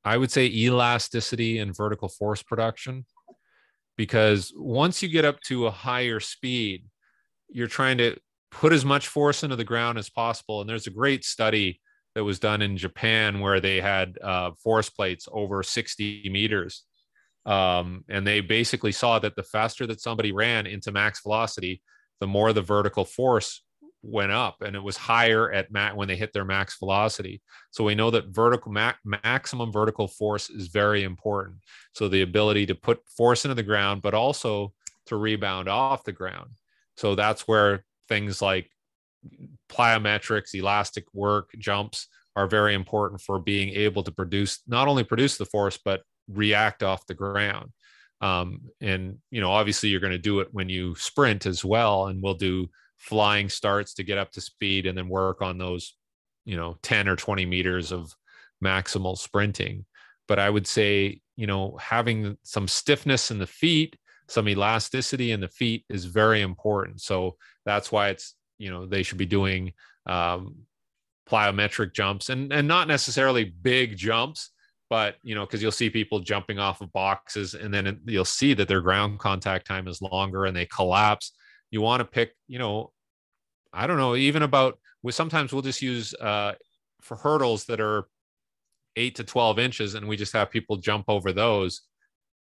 I 0.06 0.18
would 0.18 0.32
say, 0.32 0.46
elasticity 0.46 1.58
and 1.58 1.76
vertical 1.76 2.10
force 2.10 2.44
production. 2.44 3.06
Because 3.98 4.54
once 4.56 5.02
you 5.02 5.10
get 5.10 5.26
up 5.26 5.42
to 5.48 5.66
a 5.66 5.72
higher 5.72 6.20
speed, 6.20 6.86
you're 7.50 7.68
trying 7.68 7.98
to 7.98 8.16
put 8.52 8.72
as 8.72 8.86
much 8.86 9.08
force 9.08 9.44
into 9.44 9.56
the 9.56 9.64
ground 9.64 9.98
as 9.98 10.10
possible. 10.10 10.62
And 10.62 10.70
there's 10.70 10.88
a 10.88 10.92
great 10.92 11.26
study 11.26 11.82
that 12.14 12.24
was 12.24 12.40
done 12.40 12.62
in 12.62 12.78
Japan 12.78 13.40
where 13.40 13.60
they 13.60 13.82
had 13.82 14.18
uh, 14.24 14.52
force 14.64 14.90
plates 14.90 15.28
over 15.32 15.64
60 15.64 16.30
meters. 16.30 16.84
Um, 17.48 18.06
and 18.10 18.26
they 18.26 18.42
basically 18.42 18.92
saw 18.92 19.18
that 19.20 19.36
the 19.36 19.44
faster 19.44 19.88
that 19.88 20.02
somebody 20.02 20.32
ran 20.32 20.68
into 20.68 20.92
max 20.92 21.22
velocity, 21.22 21.82
the 22.20 22.28
more 22.28 22.54
the 22.54 22.62
vertical 22.62 23.06
force 23.06 23.64
went 24.02 24.32
up 24.32 24.62
and 24.62 24.76
it 24.76 24.84
was 24.84 24.96
higher 24.96 25.52
at 25.52 25.68
when 25.96 26.08
they 26.08 26.16
hit 26.16 26.32
their 26.32 26.46
max 26.46 26.78
velocity. 26.78 27.42
So 27.72 27.84
we 27.84 27.96
know 27.96 28.12
that 28.12 28.28
vertical 28.30 28.72
ma- 28.72 28.94
maximum 29.04 29.72
vertical 29.72 30.08
force 30.08 30.50
is 30.50 30.68
very 30.68 31.04
important. 31.04 31.58
So 31.94 32.08
the 32.08 32.22
ability 32.22 32.66
to 32.68 32.76
put 32.76 33.02
force 33.10 33.46
into 33.46 33.56
the 33.56 33.64
ground, 33.64 34.02
but 34.02 34.14
also 34.14 34.74
to 35.08 35.18
rebound 35.18 35.68
off 35.68 36.04
the 36.04 36.14
ground. 36.14 36.52
So 36.96 37.16
that's 37.16 37.48
where 37.48 37.84
things 38.08 38.42
like 38.42 38.70
plyometrics, 39.70 40.56
elastic 40.56 41.06
work, 41.14 41.50
jumps 41.58 42.08
are 42.36 42.48
very 42.48 42.74
important 42.74 43.20
for 43.22 43.40
being 43.40 43.70
able 43.70 44.04
to 44.04 44.12
produce 44.12 44.60
not 44.68 44.88
only 44.88 45.04
produce 45.04 45.38
the 45.38 45.46
force 45.46 45.78
but 45.84 46.04
react 46.30 46.84
off 46.84 47.06
the 47.08 47.14
ground 47.14 47.72
um, 48.22 48.62
and 48.82 49.18
you 49.32 49.42
know 49.42 49.52
obviously 49.52 49.90
you're 49.90 50.00
going 50.00 50.12
to 50.12 50.18
do 50.18 50.40
it 50.40 50.50
when 50.52 50.70
you 50.70 50.96
sprint 50.96 51.46
as 51.46 51.64
well 51.64 52.08
and 52.08 52.22
we'll 52.22 52.34
do 52.34 52.70
flying 52.98 53.48
starts 53.48 53.94
to 53.94 54.04
get 54.04 54.18
up 54.18 54.32
to 54.32 54.42
speed 54.42 54.86
and 54.86 54.98
then 54.98 55.08
work 55.08 55.42
on 55.42 55.58
those 55.58 55.96
you 56.46 56.58
know 56.58 56.78
10 56.82 57.08
or 57.08 57.16
20 57.16 57.46
meters 57.46 57.92
of 57.92 58.14
maximal 58.64 59.18
sprinting. 59.18 59.86
But 60.28 60.40
i 60.40 60.50
would 60.50 60.68
say 60.68 61.22
you 61.36 61.48
know 61.48 61.78
having 61.82 62.38
some 62.44 62.68
stiffness 62.68 63.32
in 63.32 63.40
the 63.40 63.48
feet 63.48 63.96
some 64.30 64.48
elasticity 64.48 65.32
in 65.32 65.42
the 65.42 65.48
feet 65.48 65.86
is 65.90 66.06
very 66.06 66.42
important. 66.42 67.02
So 67.02 67.36
that's 67.66 67.92
why 67.92 68.10
it's 68.10 68.36
you 68.58 68.70
know 68.70 68.86
they 68.86 69.04
should 69.04 69.18
be 69.18 69.26
doing 69.26 69.74
um, 70.06 70.56
plyometric 71.30 71.94
jumps 71.94 72.30
and 72.30 72.54
and 72.54 72.68
not 72.68 72.88
necessarily 72.88 73.44
big 73.44 73.98
jumps 73.98 74.52
but 74.90 75.16
you 75.22 75.36
know 75.36 75.46
because 75.46 75.62
you'll 75.62 75.72
see 75.72 75.90
people 75.90 76.20
jumping 76.20 76.60
off 76.60 76.82
of 76.82 76.92
boxes 76.92 77.54
and 77.54 77.74
then 77.74 78.00
you'll 78.06 78.26
see 78.26 78.54
that 78.54 78.68
their 78.68 78.82
ground 78.82 79.20
contact 79.20 79.68
time 79.68 79.88
is 79.88 80.02
longer 80.02 80.46
and 80.46 80.56
they 80.56 80.66
collapse. 80.66 81.34
You 81.72 81.82
want 81.82 82.00
to 82.00 82.06
pick 82.06 82.34
you 82.48 82.60
know 82.60 82.92
i 83.72 83.86
don't 83.86 83.98
know 83.98 84.16
even 84.16 84.42
about 84.42 84.80
we 85.04 85.12
sometimes 85.12 85.54
we'll 85.54 85.62
just 85.62 85.82
use 85.82 86.14
uh 86.16 86.54
for 87.02 87.16
hurdles 87.16 87.66
that 87.66 87.80
are 87.80 88.08
8 88.96 89.16
to 89.16 89.24
12 89.24 89.60
inches 89.60 89.94
and 89.94 90.08
we 90.08 90.18
just 90.18 90.34
have 90.34 90.50
people 90.50 90.78
jump 90.78 91.06
over 91.08 91.32
those 91.32 91.82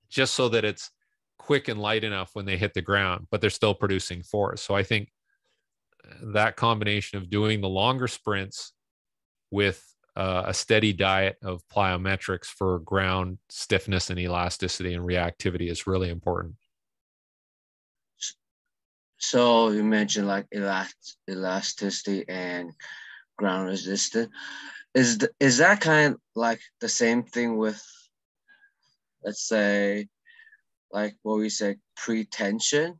just 0.09 0.33
so 0.33 0.49
that 0.49 0.65
it's 0.65 0.89
quick 1.37 1.67
and 1.67 1.79
light 1.79 2.03
enough 2.03 2.31
when 2.33 2.45
they 2.45 2.57
hit 2.57 2.73
the 2.73 2.81
ground 2.81 3.27
but 3.29 3.39
they're 3.39 3.49
still 3.49 3.75
producing 3.75 4.23
force. 4.23 4.61
So 4.61 4.75
i 4.75 4.83
think 4.83 5.09
that 6.33 6.55
combination 6.55 7.17
of 7.17 7.29
doing 7.29 7.61
the 7.61 7.69
longer 7.69 8.07
sprints 8.07 8.73
with 9.51 9.83
uh, 10.19 10.43
a 10.47 10.53
steady 10.53 10.91
diet 10.91 11.37
of 11.41 11.63
plyometrics 11.69 12.47
for 12.47 12.79
ground 12.79 13.37
stiffness 13.47 14.09
and 14.09 14.19
elasticity 14.19 14.93
and 14.93 15.05
reactivity 15.05 15.71
is 15.71 15.87
really 15.87 16.09
important. 16.09 16.55
So 19.17 19.69
you 19.69 19.81
mentioned 19.81 20.27
like 20.27 20.45
elast- 20.53 21.15
elasticity 21.29 22.25
and 22.27 22.73
ground 23.37 23.67
resistance. 23.67 24.29
Is 24.93 25.19
the, 25.19 25.29
is 25.39 25.59
that 25.59 25.79
kind 25.79 26.15
of 26.15 26.21
like 26.35 26.59
the 26.81 26.89
same 26.89 27.23
thing 27.23 27.55
with, 27.55 27.81
let's 29.23 29.47
say, 29.47 30.09
like 30.91 31.15
what 31.21 31.37
we 31.37 31.47
say, 31.47 31.77
pretension? 31.95 32.99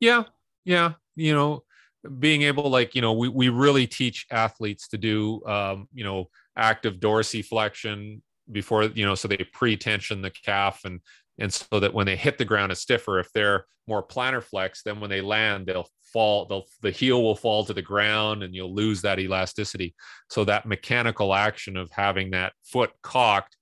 Yeah, 0.00 0.24
yeah. 0.64 0.94
You 1.14 1.34
know, 1.34 1.62
being 2.18 2.42
able 2.42 2.68
like 2.68 2.94
you 2.94 3.00
know 3.00 3.12
we, 3.12 3.28
we 3.28 3.48
really 3.48 3.86
teach 3.86 4.26
athletes 4.30 4.88
to 4.88 4.98
do 4.98 5.44
um, 5.46 5.88
you 5.92 6.04
know 6.04 6.28
active 6.56 6.96
dorsiflexion 6.96 8.20
before 8.50 8.84
you 8.84 9.04
know 9.04 9.14
so 9.14 9.28
they 9.28 9.36
pre-tension 9.52 10.22
the 10.22 10.30
calf 10.30 10.80
and 10.84 11.00
and 11.38 11.52
so 11.52 11.80
that 11.80 11.94
when 11.94 12.06
they 12.06 12.16
hit 12.16 12.38
the 12.38 12.44
ground 12.44 12.72
it's 12.72 12.80
stiffer. 12.80 13.18
If 13.18 13.32
they're 13.32 13.64
more 13.88 14.06
plantar 14.06 14.42
flex 14.42 14.82
then 14.82 15.00
when 15.00 15.10
they 15.10 15.20
land 15.20 15.66
they'll 15.66 15.88
fall 16.12 16.46
they'll 16.46 16.64
the 16.82 16.90
heel 16.90 17.22
will 17.22 17.34
fall 17.34 17.64
to 17.64 17.72
the 17.72 17.82
ground 17.82 18.42
and 18.42 18.54
you'll 18.54 18.74
lose 18.74 19.02
that 19.02 19.18
elasticity. 19.18 19.94
So 20.28 20.44
that 20.44 20.66
mechanical 20.66 21.34
action 21.34 21.76
of 21.76 21.90
having 21.90 22.30
that 22.30 22.52
foot 22.64 22.90
cocked 23.02 23.56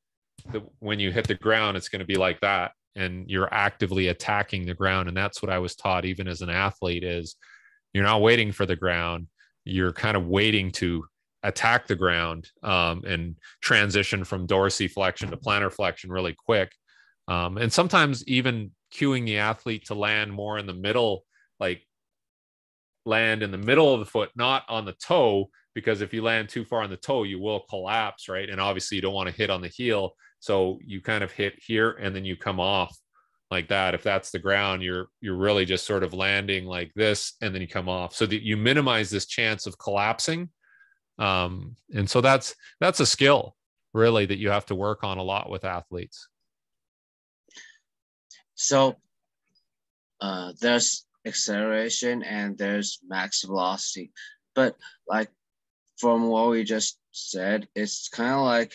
that 0.53 0.63
when 0.79 0.99
you 0.99 1.13
hit 1.13 1.27
the 1.27 1.35
ground 1.35 1.77
it's 1.77 1.89
going 1.89 2.01
to 2.01 2.07
be 2.07 2.17
like 2.17 2.41
that. 2.41 2.73
And 2.97 3.31
you're 3.31 3.53
actively 3.55 4.09
attacking 4.09 4.67
the 4.67 4.75
ground. 4.75 5.09
And 5.09 5.17
that's 5.17 5.41
what 5.43 5.51
i 5.51 5.59
was 5.59 5.77
taught 5.77 6.05
even 6.05 6.27
as 6.27 6.41
an 6.41 6.51
athlete 6.51 7.05
is 7.05 7.37
you're 7.93 8.05
not 8.05 8.23
waiting 8.23 8.53
for 8.53 8.67
the 8.67 8.77
ground. 8.77 9.27
You're 9.65 9.93
kind 9.93 10.17
of 10.17 10.27
waiting 10.27 10.71
to 10.73 11.05
attack 11.43 11.87
the 11.87 11.97
ground 11.97 12.51
um, 12.63 13.03
and 13.05 13.37
transition 13.63 14.25
from 14.25 14.47
dorsiflexion 14.47 15.31
to 15.31 15.37
plantar 15.37 15.73
flexion 15.73 16.11
really 16.11 16.35
quick. 16.35 16.73
Um, 17.29 17.59
and 17.59 17.73
sometimes 17.73 18.27
even 18.27 18.73
cueing 18.93 19.25
the 19.25 19.39
athlete 19.39 19.87
to 19.87 19.95
land 19.95 20.33
more 20.33 20.59
in 20.59 20.67
the 20.67 20.75
middle, 20.75 21.25
like 21.59 21.83
land 23.07 23.43
in 23.43 23.51
the 23.51 23.59
middle 23.59 23.95
of 23.95 24.01
the 24.01 24.07
foot, 24.07 24.31
not 24.35 24.65
on 24.69 24.85
the 24.85 24.95
toe, 24.95 25.49
because 25.75 26.01
if 26.01 26.13
you 26.13 26.23
land 26.23 26.49
too 26.49 26.65
far 26.65 26.83
on 26.83 26.91
the 26.91 26.97
toe, 26.97 27.23
you 27.23 27.41
will 27.41 27.61
collapse, 27.71 28.29
right? 28.29 28.51
And 28.51 28.61
obviously, 28.61 28.97
you 28.97 29.03
don't 29.03 29.15
want 29.15 29.29
to 29.29 29.35
hit 29.35 29.51
on 29.51 29.61
the 29.61 29.69
heel. 29.69 30.13
So 30.41 30.79
you 30.85 31.01
kind 31.01 31.23
of 31.23 31.31
hit 31.31 31.55
here 31.65 31.93
and 32.01 32.15
then 32.15 32.25
you 32.25 32.37
come 32.37 32.59
off 32.59 32.97
like 33.51 33.69
that 33.69 33.95
if 33.95 34.03
that's 34.03 34.31
the 34.31 34.39
ground 34.39 34.83
you're 34.83 35.09
you're 35.21 35.37
really 35.37 35.65
just 35.65 35.85
sort 35.87 36.05
of 36.05 36.15
landing 36.15 36.67
like 36.67 36.93
this 36.95 37.35
and 37.41 37.55
then 37.55 37.61
you 37.61 37.69
come 37.69 37.89
off. 37.89 38.15
So 38.15 38.27
that 38.27 38.43
you 38.43 38.57
minimize 38.57 39.11
this 39.11 39.27
chance 39.27 39.67
of 39.67 39.79
collapsing. 39.79 40.49
Um, 41.19 41.77
and 41.95 42.09
so 42.09 42.21
that's 42.21 42.55
that's 42.81 43.01
a 43.01 43.07
skill 43.07 43.57
really 43.93 44.25
that 44.27 44.39
you 44.39 44.51
have 44.51 44.67
to 44.67 44.75
work 44.75 45.03
on 45.03 45.19
a 45.19 45.23
lot 45.23 45.51
with 45.51 45.65
athletes. 45.65 46.29
So 48.55 48.97
uh, 50.21 50.53
there's 50.61 51.07
acceleration 51.27 52.23
and 52.23 52.57
there's 52.57 53.01
max 53.07 53.43
velocity. 53.43 54.13
But 54.55 54.77
like 55.09 55.29
from 55.99 56.29
what 56.29 56.51
we 56.51 56.65
just 56.65 56.99
said 57.13 57.67
it's 57.75 58.09
kind 58.09 58.33
of 58.33 58.43
like 58.43 58.73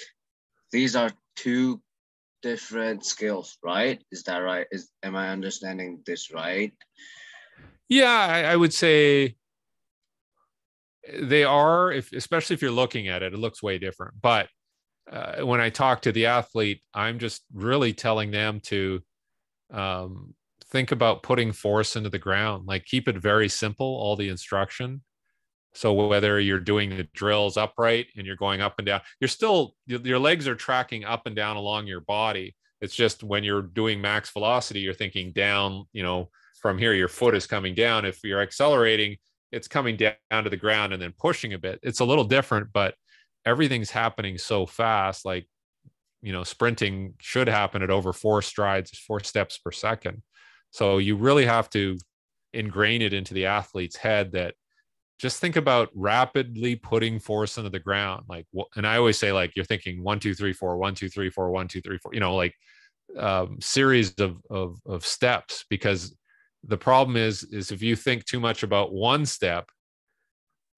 these 0.72 0.96
are 0.96 1.12
two 1.36 1.82
different 2.46 3.04
skills, 3.04 3.58
right? 3.64 4.00
Is 4.12 4.22
that 4.24 4.38
right? 4.38 4.68
Is 4.72 4.92
am 5.02 5.16
I 5.16 5.30
understanding 5.30 6.04
this 6.06 6.32
right? 6.32 6.72
Yeah, 7.90 8.06
I, 8.12 8.44
I 8.44 8.56
would 8.56 8.72
say 8.72 9.36
they 11.20 11.44
are, 11.44 11.92
if 11.92 12.14
especially 12.14 12.54
if 12.54 12.62
you're 12.62 12.70
looking 12.70 13.08
at 13.08 13.24
it, 13.24 13.34
it 13.34 13.40
looks 13.40 13.64
way 13.64 13.80
different. 13.80 14.14
But 14.22 14.48
uh, 15.12 15.44
when 15.44 15.60
I 15.60 15.72
talk 15.72 16.04
to 16.04 16.12
the 16.12 16.28
athlete, 16.28 16.82
I'm 16.94 17.18
just 17.18 17.42
really 17.52 17.94
telling 17.94 18.30
them 18.30 18.60
to 18.66 19.02
um, 19.74 20.36
think 20.68 20.92
about 20.92 21.24
putting 21.24 21.52
force 21.52 21.96
into 21.96 22.12
the 22.12 22.20
ground. 22.20 22.68
Like 22.68 22.86
keep 22.86 23.08
it 23.08 23.18
very 23.18 23.50
simple. 23.50 23.88
All 23.88 24.16
the 24.16 24.30
instruction 24.30 25.02
so 25.76 25.94
whether 25.94 26.40
you're 26.40 26.60
doing 26.60 26.90
the 26.96 27.08
drills 27.14 27.58
upright 27.58 28.08
and 28.16 28.26
you're 28.26 28.36
going 28.36 28.62
up 28.62 28.76
and 28.78 28.86
down, 28.86 29.02
you're 29.20 29.28
still 29.28 29.76
your 29.86 30.20
legs 30.20 30.48
are 30.48 30.56
tracking 30.56 31.04
up 31.04 31.26
and 31.26 31.36
down 31.36 31.58
along 31.58 31.88
your 31.88 32.02
body. 32.02 32.56
It's 32.82 32.96
just 32.96 33.24
when 33.24 33.44
you're 33.44 33.62
doing 33.62 34.02
max 34.02 34.32
velocity, 34.32 34.80
you're 34.80 34.94
thinking 34.94 35.32
down, 35.32 35.86
you 35.92 36.04
know, 36.04 36.30
from 36.62 36.78
here, 36.78 36.94
your 36.94 37.08
foot 37.08 37.36
is 37.36 37.46
coming 37.46 37.76
down. 37.76 38.06
If 38.06 38.24
you're 38.24 38.42
accelerating, 38.42 39.18
it's 39.52 39.68
coming 39.68 39.98
down 39.98 40.44
to 40.44 40.50
the 40.50 40.58
ground 40.58 40.94
and 40.94 41.02
then 41.02 41.14
pushing 41.18 41.54
a 41.54 41.60
bit. 41.60 41.80
It's 41.84 42.00
a 42.00 42.06
little 42.06 42.24
different, 42.24 42.70
but 42.74 42.96
everything's 43.46 43.92
happening 43.92 44.38
so 44.38 44.66
fast 44.66 45.26
like 45.26 45.48
you 46.22 46.34
know 46.34 46.44
sprinting 46.44 47.14
should 47.20 47.48
happen 47.48 47.84
at 47.84 47.92
over 47.92 48.12
four 48.12 48.42
strides 48.42 48.98
four 48.98 49.20
steps 49.20 49.60
per 49.60 49.72
second 49.72 50.24
so 50.72 50.98
you 50.98 51.16
really 51.16 51.46
have 51.46 51.70
to 51.70 51.98
ingrain 52.54 53.02
it 53.02 53.14
into 53.14 53.34
the 53.34 53.46
athlete's 53.46 53.96
head 53.96 54.32
that 54.32 54.56
just 55.20 55.40
think 55.40 55.56
about 55.56 55.90
rapidly 55.94 56.76
putting 56.76 57.20
force 57.20 57.58
into 57.58 57.70
the 57.70 57.80
ground 57.80 58.24
like 58.28 58.46
and 58.76 58.86
i 58.86 58.98
always 58.98 59.18
say 59.18 59.32
like 59.32 59.56
you're 59.56 59.66
thinking 59.66 60.04
one 60.04 60.20
two 60.20 60.34
three 60.34 60.54
four 60.54 60.78
one 60.78 60.94
two 60.94 61.10
three 61.10 61.30
four 61.30 61.52
one 61.52 61.68
two 61.68 61.82
three 61.82 61.98
four 61.98 62.14
you 62.14 62.20
know 62.20 62.36
like 62.36 62.54
um, 63.18 63.58
series 63.62 64.14
of, 64.16 64.42
of 64.50 64.78
of 64.86 65.06
steps 65.06 65.66
because 65.70 66.16
the 66.68 66.78
problem 66.78 67.16
is 67.16 67.44
is 67.44 67.72
if 67.72 67.82
you 67.82 67.96
think 67.96 68.26
too 68.26 68.40
much 68.40 68.64
about 68.64 68.94
one 68.94 69.26
step 69.26 69.70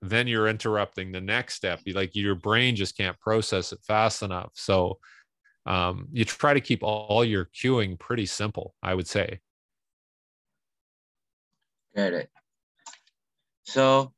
then 0.02 0.28
you're 0.28 0.48
interrupting 0.48 1.12
the 1.12 1.22
next 1.22 1.56
step. 1.56 1.82
Like 1.88 2.16
your 2.16 2.36
brain 2.36 2.76
just 2.76 2.96
can't 2.98 3.20
process 3.20 3.72
it 3.72 3.80
fast 3.86 4.22
enough. 4.22 4.52
So 4.54 5.00
um, 5.66 6.08
you 6.12 6.24
try 6.24 6.54
to 6.54 6.62
keep 6.62 6.84
all, 6.84 7.08
all 7.10 7.26
your 7.26 7.46
cueing 7.46 8.00
pretty 8.00 8.26
simple 8.26 8.74
i 8.82 8.94
would 8.94 9.08
say. 9.08 9.40
Get 11.96 12.14
it. 12.14 12.30
So 13.64 14.14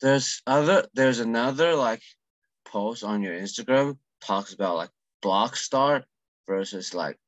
there's 0.00 0.42
other 0.46 0.86
there's 0.94 1.20
another 1.20 1.74
like 1.74 2.02
post 2.64 3.04
on 3.04 3.22
your 3.22 3.34
instagram 3.34 3.96
talks 4.22 4.52
about 4.52 4.76
like 4.76 4.90
block 5.22 5.56
start 5.56 6.04
versus 6.46 6.94
like 6.94 7.18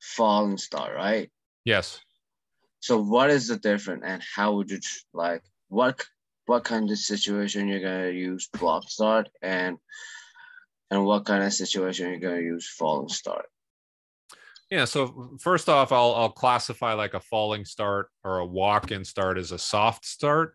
falling 0.00 0.58
start 0.58 0.94
right 0.94 1.30
yes 1.64 2.00
so 2.80 3.00
what 3.00 3.30
is 3.30 3.48
the 3.48 3.56
difference 3.56 4.02
and 4.04 4.22
how 4.34 4.54
would 4.54 4.70
you 4.70 4.78
like 5.12 5.42
what 5.68 6.04
what 6.46 6.64
kind 6.64 6.90
of 6.90 6.98
situation 6.98 7.68
you're 7.68 7.80
gonna 7.80 8.10
use 8.10 8.48
block 8.48 8.88
start 8.88 9.28
and 9.40 9.78
and 10.92 11.06
what 11.06 11.24
kind 11.24 11.42
of 11.42 11.52
situation 11.52 12.10
you're 12.10 12.20
gonna 12.20 12.42
use 12.42 12.68
falling 12.68 13.08
start? 13.08 13.46
Yeah, 14.70 14.84
so 14.84 15.36
first 15.40 15.70
off, 15.70 15.90
I'll 15.90 16.14
I'll 16.14 16.30
classify 16.30 16.92
like 16.92 17.14
a 17.14 17.20
falling 17.20 17.64
start 17.64 18.08
or 18.24 18.38
a 18.38 18.46
walk-in 18.46 19.04
start 19.04 19.38
as 19.38 19.52
a 19.52 19.58
soft 19.58 20.04
start 20.04 20.54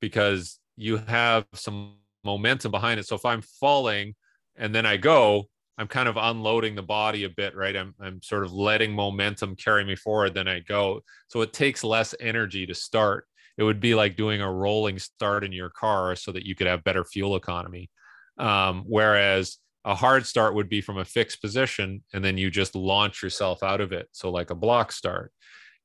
because 0.00 0.58
you 0.76 0.96
have 0.96 1.46
some 1.54 1.96
momentum 2.24 2.70
behind 2.70 2.98
it. 2.98 3.06
So 3.06 3.16
if 3.16 3.24
I'm 3.24 3.42
falling 3.42 4.14
and 4.56 4.74
then 4.74 4.86
I 4.86 4.96
go, 4.96 5.44
I'm 5.76 5.88
kind 5.88 6.08
of 6.08 6.16
unloading 6.16 6.74
the 6.74 6.82
body 6.82 7.24
a 7.24 7.28
bit, 7.28 7.56
right? 7.56 7.76
I'm, 7.76 7.94
I'm 8.00 8.22
sort 8.22 8.44
of 8.44 8.52
letting 8.52 8.92
momentum 8.92 9.56
carry 9.56 9.84
me 9.84 9.96
forward, 9.96 10.34
then 10.34 10.46
I 10.46 10.60
go. 10.60 11.00
So 11.28 11.40
it 11.40 11.52
takes 11.52 11.82
less 11.82 12.14
energy 12.20 12.64
to 12.66 12.74
start. 12.74 13.26
It 13.56 13.64
would 13.64 13.80
be 13.80 13.94
like 13.94 14.16
doing 14.16 14.40
a 14.40 14.50
rolling 14.50 14.98
start 14.98 15.44
in 15.44 15.52
your 15.52 15.70
car 15.70 16.16
so 16.16 16.32
that 16.32 16.44
you 16.44 16.54
could 16.54 16.66
have 16.66 16.84
better 16.84 17.04
fuel 17.04 17.36
economy. 17.36 17.90
Um, 18.38 18.84
whereas 18.86 19.58
a 19.84 19.94
hard 19.94 20.26
start 20.26 20.54
would 20.54 20.68
be 20.68 20.80
from 20.80 20.98
a 20.98 21.04
fixed 21.04 21.40
position 21.40 22.02
and 22.12 22.24
then 22.24 22.38
you 22.38 22.50
just 22.50 22.74
launch 22.74 23.22
yourself 23.22 23.62
out 23.62 23.80
of 23.80 23.92
it. 23.92 24.08
So, 24.12 24.30
like 24.30 24.50
a 24.50 24.54
block 24.54 24.92
start. 24.92 25.32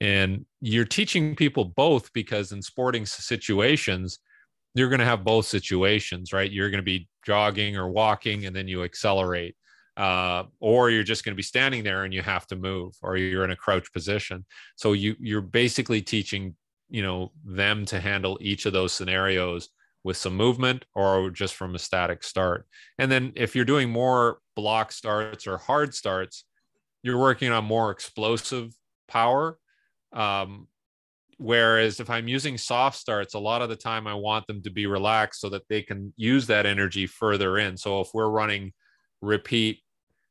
And 0.01 0.45
you're 0.61 0.85
teaching 0.85 1.35
people 1.35 1.65
both 1.65 2.13
because 2.13 2.51
in 2.51 2.61
sporting 2.61 3.05
situations, 3.05 4.19
you're 4.79 4.89
going 4.89 4.99
to 4.99 5.05
have 5.05 5.23
both 5.23 5.45
situations, 5.45 6.33
right? 6.33 6.51
You're 6.51 6.69
going 6.71 6.79
to 6.79 6.83
be 6.83 7.07
jogging 7.25 7.77
or 7.77 7.89
walking 7.89 8.45
and 8.45 8.55
then 8.55 8.67
you 8.67 8.83
accelerate 8.83 9.55
uh, 9.99 10.43
or 10.61 10.89
you're 10.89 11.03
just 11.03 11.25
going 11.25 11.33
to 11.33 11.37
be 11.37 11.43
standing 11.43 11.83
there 11.83 12.05
and 12.05 12.13
you 12.13 12.21
have 12.21 12.47
to 12.47 12.55
move 12.55 12.95
or 13.01 13.17
you're 13.17 13.43
in 13.43 13.51
a 13.51 13.55
crouch 13.55 13.91
position 13.91 14.45
so 14.77 14.93
you 14.93 15.15
you're 15.19 15.41
basically 15.41 16.01
teaching 16.01 16.55
you 16.89 17.03
know 17.03 17.31
them 17.43 17.85
to 17.85 17.99
handle 17.99 18.37
each 18.41 18.65
of 18.65 18.71
those 18.71 18.93
scenarios 18.93 19.69
with 20.05 20.15
some 20.15 20.35
movement 20.35 20.85
or 20.95 21.29
just 21.29 21.53
from 21.53 21.75
a 21.75 21.79
static 21.79 22.23
start 22.23 22.65
and 22.97 23.11
then 23.11 23.33
if 23.35 23.55
you're 23.55 23.65
doing 23.65 23.89
more 23.89 24.39
block 24.55 24.93
starts 24.93 25.45
or 25.45 25.57
hard 25.57 25.93
starts 25.93 26.45
you're 27.03 27.19
working 27.19 27.51
on 27.51 27.65
more 27.65 27.91
explosive 27.91 28.73
power 29.09 29.59
um, 30.13 30.67
whereas 31.39 31.99
if 31.99 32.09
i'm 32.09 32.27
using 32.27 32.57
soft 32.57 32.97
starts 32.97 33.33
a 33.33 33.39
lot 33.39 33.61
of 33.61 33.69
the 33.69 33.75
time 33.75 34.05
i 34.05 34.13
want 34.13 34.45
them 34.45 34.61
to 34.61 34.69
be 34.69 34.85
relaxed 34.85 35.41
so 35.41 35.49
that 35.49 35.67
they 35.69 35.81
can 35.81 36.13
use 36.15 36.45
that 36.45 36.65
energy 36.65 37.07
further 37.07 37.57
in 37.57 37.75
so 37.75 38.01
if 38.01 38.09
we're 38.13 38.29
running 38.29 38.71
repeat 39.21 39.79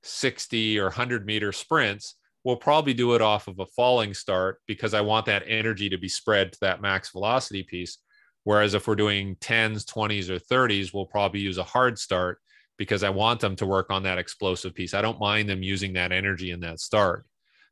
60 0.02 0.78
or 0.78 0.84
100 0.84 1.26
meter 1.26 1.52
sprints, 1.52 2.14
we'll 2.44 2.56
probably 2.56 2.94
do 2.94 3.14
it 3.14 3.22
off 3.22 3.48
of 3.48 3.58
a 3.58 3.66
falling 3.66 4.14
start 4.14 4.60
because 4.66 4.94
I 4.94 5.00
want 5.00 5.26
that 5.26 5.44
energy 5.46 5.88
to 5.88 5.98
be 5.98 6.08
spread 6.08 6.52
to 6.52 6.58
that 6.62 6.80
max 6.80 7.10
velocity 7.10 7.62
piece. 7.62 7.98
Whereas 8.44 8.74
if 8.74 8.86
we're 8.86 8.94
doing 8.94 9.36
10s, 9.36 9.84
20s, 9.84 10.30
or 10.30 10.38
30s, 10.38 10.94
we'll 10.94 11.06
probably 11.06 11.40
use 11.40 11.58
a 11.58 11.64
hard 11.64 11.98
start 11.98 12.38
because 12.78 13.02
I 13.02 13.10
want 13.10 13.40
them 13.40 13.56
to 13.56 13.66
work 13.66 13.90
on 13.90 14.04
that 14.04 14.18
explosive 14.18 14.74
piece. 14.74 14.94
I 14.94 15.02
don't 15.02 15.20
mind 15.20 15.48
them 15.48 15.62
using 15.62 15.92
that 15.94 16.12
energy 16.12 16.52
in 16.52 16.60
that 16.60 16.80
start. 16.80 17.26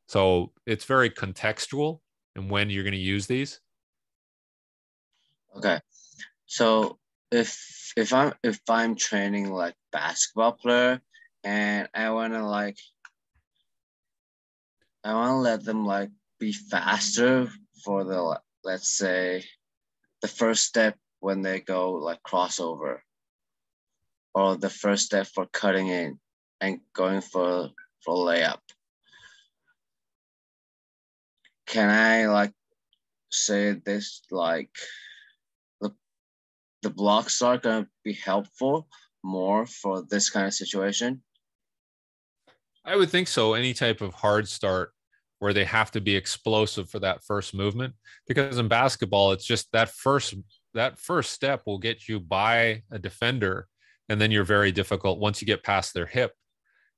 So 0.07 0.51
it's 0.65 0.85
very 0.85 1.09
contextual 1.09 1.99
and 2.37 2.49
when 2.49 2.69
you're 2.69 2.83
going 2.83 2.93
to 2.93 2.97
use 2.97 3.27
these. 3.27 3.59
Okay. 5.57 5.79
So 6.45 6.99
if 7.31 7.91
if 7.97 8.13
I'm 8.13 8.33
if 8.43 8.61
I'm 8.69 8.95
training 8.95 9.51
like 9.51 9.75
basketball 9.91 10.53
player 10.53 11.01
and 11.43 11.89
I 11.93 12.11
wanna 12.11 12.47
like 12.47 12.77
I 15.03 15.13
wanna 15.13 15.39
let 15.39 15.65
them 15.65 15.85
like 15.85 16.09
be 16.39 16.53
faster 16.53 17.49
for 17.83 18.03
the 18.03 18.39
let's 18.63 18.91
say 18.91 19.43
the 20.21 20.27
first 20.27 20.63
step 20.63 20.95
when 21.19 21.41
they 21.41 21.59
go 21.59 21.93
like 21.93 22.21
crossover 22.23 22.99
or 24.33 24.55
the 24.55 24.69
first 24.69 25.05
step 25.05 25.27
for 25.27 25.47
cutting 25.47 25.87
in 25.87 26.19
and 26.61 26.79
going 26.93 27.21
for 27.21 27.71
for 28.05 28.15
layup. 28.15 28.59
Can 31.67 31.89
I 31.89 32.27
like 32.27 32.53
say 33.29 33.73
this 33.73 34.21
like 34.31 34.69
the 35.81 35.93
the 36.81 36.89
blocks 36.89 37.41
are 37.41 37.57
gonna 37.57 37.87
be 38.03 38.13
helpful 38.13 38.87
more 39.23 39.65
for 39.65 40.01
this 40.01 40.29
kind 40.29 40.47
of 40.47 40.53
situation? 40.53 41.21
I 42.85 42.95
would 42.95 43.09
think 43.09 43.27
so. 43.27 43.53
Any 43.53 43.73
type 43.73 43.99
of 43.99 44.13
hard 44.13 44.47
start 44.47 44.93
where 45.39 45.53
they 45.53 45.65
have 45.65 45.91
to 45.91 46.01
be 46.01 46.15
explosive 46.15 46.89
for 46.89 46.99
that 46.99 47.23
first 47.23 47.53
movement, 47.53 47.93
because 48.27 48.57
in 48.57 48.67
basketball, 48.67 49.33
it's 49.33 49.45
just 49.45 49.71
that 49.73 49.89
first 49.89 50.33
that 50.73 50.99
first 50.99 51.31
step 51.31 51.63
will 51.65 51.79
get 51.79 52.07
you 52.07 52.19
by 52.19 52.81
a 52.91 52.97
defender, 52.97 53.67
and 54.07 54.21
then 54.21 54.31
you're 54.31 54.45
very 54.45 54.71
difficult 54.71 55.19
once 55.19 55.41
you 55.41 55.45
get 55.45 55.63
past 55.63 55.93
their 55.93 56.05
hip. 56.05 56.33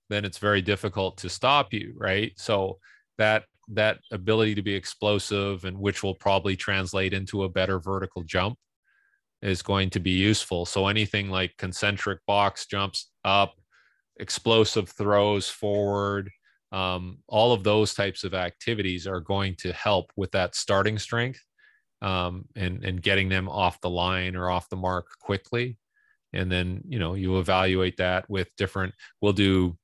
Then 0.09 0.25
it's 0.25 0.37
very 0.37 0.61
difficult 0.61 1.17
to 1.17 1.29
stop 1.29 1.73
you, 1.73 1.93
right? 1.97 2.33
So 2.37 2.77
that 3.17 3.45
that 3.73 3.99
ability 4.11 4.55
to 4.55 4.61
be 4.61 4.73
explosive 4.73 5.65
and 5.65 5.77
which 5.77 6.03
will 6.03 6.15
probably 6.15 6.55
translate 6.55 7.13
into 7.13 7.43
a 7.43 7.49
better 7.49 7.79
vertical 7.79 8.23
jump 8.23 8.57
is 9.41 9.61
going 9.61 9.89
to 9.91 9.99
be 9.99 10.11
useful. 10.11 10.65
So 10.65 10.87
anything 10.87 11.29
like 11.29 11.55
concentric 11.57 12.19
box 12.27 12.65
jumps 12.65 13.11
up, 13.23 13.53
explosive 14.17 14.89
throws 14.89 15.49
forward, 15.49 16.29
um, 16.71 17.19
all 17.27 17.51
of 17.53 17.63
those 17.63 17.93
types 17.93 18.23
of 18.23 18.33
activities 18.33 19.07
are 19.07 19.21
going 19.21 19.55
to 19.59 19.73
help 19.73 20.11
with 20.15 20.31
that 20.31 20.55
starting 20.55 20.99
strength 20.99 21.43
um, 22.01 22.45
and 22.55 22.83
and 22.83 23.01
getting 23.01 23.29
them 23.29 23.49
off 23.49 23.81
the 23.81 23.89
line 23.89 24.35
or 24.35 24.49
off 24.49 24.69
the 24.69 24.75
mark 24.75 25.07
quickly. 25.19 25.77
And 26.33 26.51
then 26.51 26.81
you 26.87 26.99
know 26.99 27.15
you 27.15 27.39
evaluate 27.39 27.97
that 27.97 28.29
with 28.29 28.55
different. 28.55 28.93
We'll 29.21 29.33
do 29.33 29.77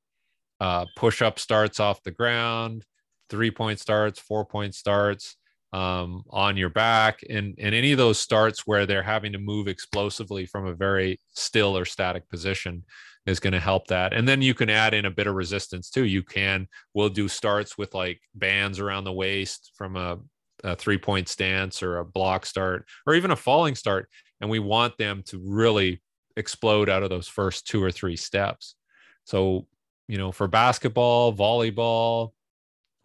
uh, 0.59 0.85
push 0.95 1.21
up 1.21 1.39
starts 1.39 1.79
off 1.79 2.03
the 2.03 2.11
ground, 2.11 2.85
three 3.29 3.51
point 3.51 3.79
starts, 3.79 4.19
four 4.19 4.45
point 4.45 4.75
starts. 4.75 5.37
Um, 5.73 6.23
on 6.29 6.55
your 6.55 6.69
back 6.69 7.19
and, 7.29 7.53
and 7.59 7.75
any 7.75 7.91
of 7.91 7.97
those 7.97 8.17
starts 8.17 8.65
where 8.65 8.85
they're 8.85 9.03
having 9.03 9.33
to 9.33 9.39
move 9.39 9.67
explosively 9.67 10.45
from 10.45 10.67
a 10.67 10.73
very 10.73 11.19
still 11.33 11.77
or 11.77 11.83
static 11.83 12.29
position 12.29 12.85
is 13.25 13.39
going 13.39 13.53
to 13.53 13.59
help 13.59 13.87
that. 13.87 14.13
And 14.13 14.27
then 14.27 14.41
you 14.41 14.53
can 14.53 14.69
add 14.69 14.93
in 14.93 15.05
a 15.05 15.11
bit 15.11 15.27
of 15.27 15.35
resistance 15.35 15.89
too. 15.89 16.05
You 16.05 16.23
can, 16.23 16.67
we'll 16.93 17.09
do 17.09 17.27
starts 17.27 17.77
with 17.77 17.93
like 17.93 18.21
bands 18.35 18.79
around 18.79 19.03
the 19.03 19.13
waist 19.13 19.71
from 19.75 19.95
a, 19.95 20.19
a 20.63 20.75
three 20.75 20.97
point 20.97 21.27
stance 21.27 21.81
or 21.81 21.97
a 21.97 22.05
block 22.05 22.45
start 22.45 22.85
or 23.05 23.15
even 23.15 23.31
a 23.31 23.35
falling 23.35 23.75
start. 23.75 24.09
And 24.41 24.49
we 24.49 24.59
want 24.59 24.97
them 24.97 25.23
to 25.27 25.41
really 25.43 26.01
explode 26.37 26.89
out 26.89 27.03
of 27.03 27.09
those 27.09 27.27
first 27.27 27.67
two 27.67 27.83
or 27.83 27.91
three 27.91 28.15
steps. 28.15 28.75
So, 29.23 29.67
you 30.07 30.17
know, 30.17 30.31
for 30.31 30.47
basketball, 30.47 31.33
volleyball, 31.33 32.31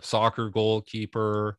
soccer 0.03 0.51
goalkeeper, 0.51 1.59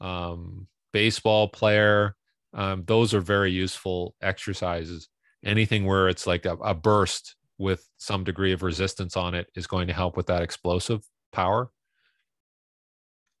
um, 0.00 0.66
baseball 0.92 1.48
player, 1.48 2.16
um, 2.54 2.84
those 2.86 3.14
are 3.14 3.20
very 3.20 3.50
useful 3.50 4.14
exercises. 4.20 5.08
Anything 5.44 5.86
where 5.86 6.08
it's 6.08 6.26
like 6.26 6.44
a, 6.44 6.54
a 6.56 6.74
burst 6.74 7.36
with 7.58 7.88
some 7.98 8.24
degree 8.24 8.52
of 8.52 8.62
resistance 8.62 9.16
on 9.16 9.34
it 9.34 9.48
is 9.54 9.66
going 9.66 9.86
to 9.86 9.94
help 9.94 10.16
with 10.16 10.26
that 10.26 10.42
explosive 10.42 11.02
power. 11.32 11.70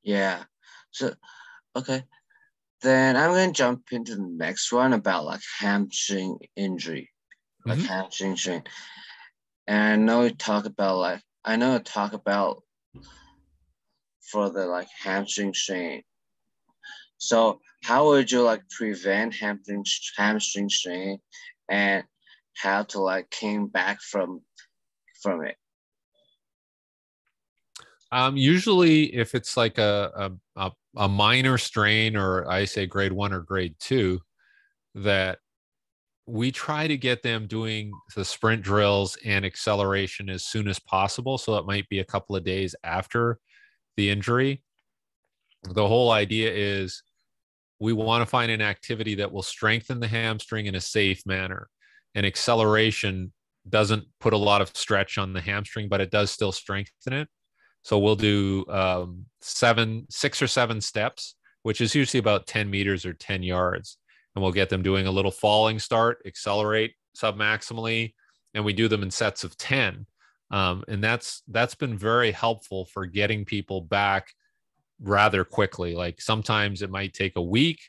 Yeah. 0.02 0.42
So, 0.90 1.14
okay. 1.76 2.04
Then 2.80 3.16
I'm 3.16 3.30
going 3.30 3.52
to 3.52 3.56
jump 3.56 3.84
into 3.92 4.16
the 4.16 4.22
next 4.22 4.72
one 4.72 4.92
about 4.92 5.24
like 5.24 5.40
hamstring 5.60 6.38
injury, 6.56 7.10
like 7.64 7.78
mm-hmm. 7.78 7.86
hamstring 7.86 8.36
strain. 8.36 8.64
And 9.68 9.92
I 9.92 9.96
know 10.04 10.22
we 10.22 10.32
talk 10.32 10.66
about 10.66 10.98
like 10.98 11.22
I 11.44 11.56
know 11.56 11.74
you 11.74 11.78
talk 11.78 12.12
about 12.12 12.62
for 14.30 14.50
the 14.50 14.66
like 14.66 14.88
hamstring 15.02 15.54
strain. 15.54 16.02
So 17.18 17.60
how 17.84 18.08
would 18.08 18.30
you 18.30 18.42
like 18.42 18.62
prevent 18.70 19.34
hamstring 19.34 19.84
hamstring 20.16 20.68
strain 20.68 21.18
and 21.68 22.04
how 22.56 22.82
to 22.84 23.00
like 23.00 23.30
came 23.30 23.66
back 23.68 24.00
from 24.00 24.40
from 25.22 25.44
it? 25.44 25.56
Um, 28.10 28.36
usually, 28.36 29.04
if 29.14 29.34
it's 29.34 29.56
like 29.56 29.78
a, 29.78 30.32
a 30.56 30.70
a 30.96 31.08
minor 31.08 31.58
strain, 31.58 32.16
or 32.16 32.48
I 32.48 32.64
say 32.64 32.86
grade 32.86 33.12
one 33.12 33.32
or 33.32 33.40
grade 33.40 33.74
two, 33.78 34.20
that 34.94 35.38
we 36.26 36.52
try 36.52 36.86
to 36.86 36.96
get 36.96 37.22
them 37.22 37.46
doing 37.46 37.92
the 38.14 38.24
sprint 38.24 38.62
drills 38.62 39.16
and 39.24 39.44
acceleration 39.44 40.28
as 40.28 40.44
soon 40.44 40.68
as 40.68 40.78
possible. 40.78 41.38
So 41.38 41.56
it 41.56 41.66
might 41.66 41.88
be 41.88 41.98
a 41.98 42.04
couple 42.04 42.36
of 42.36 42.44
days 42.44 42.74
after 42.84 43.38
the 43.96 44.10
injury. 44.10 44.62
The 45.64 45.86
whole 45.86 46.10
idea 46.10 46.50
is 46.52 47.02
we 47.78 47.92
want 47.92 48.22
to 48.22 48.26
find 48.26 48.50
an 48.50 48.62
activity 48.62 49.16
that 49.16 49.32
will 49.32 49.42
strengthen 49.42 50.00
the 50.00 50.08
hamstring 50.08 50.66
in 50.66 50.74
a 50.74 50.80
safe 50.80 51.24
manner. 51.26 51.68
And 52.14 52.26
acceleration 52.26 53.32
doesn't 53.68 54.04
put 54.20 54.32
a 54.32 54.38
lot 54.38 54.60
of 54.60 54.76
stretch 54.76 55.18
on 55.18 55.32
the 55.32 55.40
hamstring, 55.40 55.88
but 55.88 56.00
it 56.00 56.10
does 56.10 56.30
still 56.30 56.52
strengthen 56.52 57.12
it. 57.12 57.28
So 57.82 57.98
we'll 57.98 58.16
do 58.16 58.64
um, 58.68 59.26
seven, 59.40 60.06
six 60.10 60.40
or 60.40 60.46
seven 60.46 60.80
steps, 60.80 61.34
which 61.62 61.80
is 61.80 61.94
usually 61.94 62.20
about 62.20 62.46
10 62.46 62.70
meters 62.70 63.04
or 63.04 63.12
10 63.12 63.42
yards. 63.42 63.98
And 64.34 64.42
we'll 64.42 64.52
get 64.52 64.68
them 64.68 64.82
doing 64.82 65.06
a 65.06 65.10
little 65.10 65.30
falling 65.30 65.78
start, 65.78 66.22
accelerate 66.24 66.94
submaximally, 67.16 68.14
and 68.54 68.64
we 68.64 68.72
do 68.72 68.88
them 68.88 69.02
in 69.02 69.10
sets 69.10 69.44
of 69.44 69.56
10. 69.56 70.06
Um, 70.52 70.84
and 70.86 71.02
that's 71.02 71.42
that's 71.48 71.74
been 71.74 71.96
very 71.96 72.30
helpful 72.30 72.84
for 72.84 73.06
getting 73.06 73.44
people 73.44 73.80
back 73.80 74.34
rather 75.00 75.44
quickly. 75.44 75.94
Like 75.94 76.20
sometimes 76.20 76.82
it 76.82 76.90
might 76.90 77.14
take 77.14 77.36
a 77.36 77.42
week, 77.42 77.80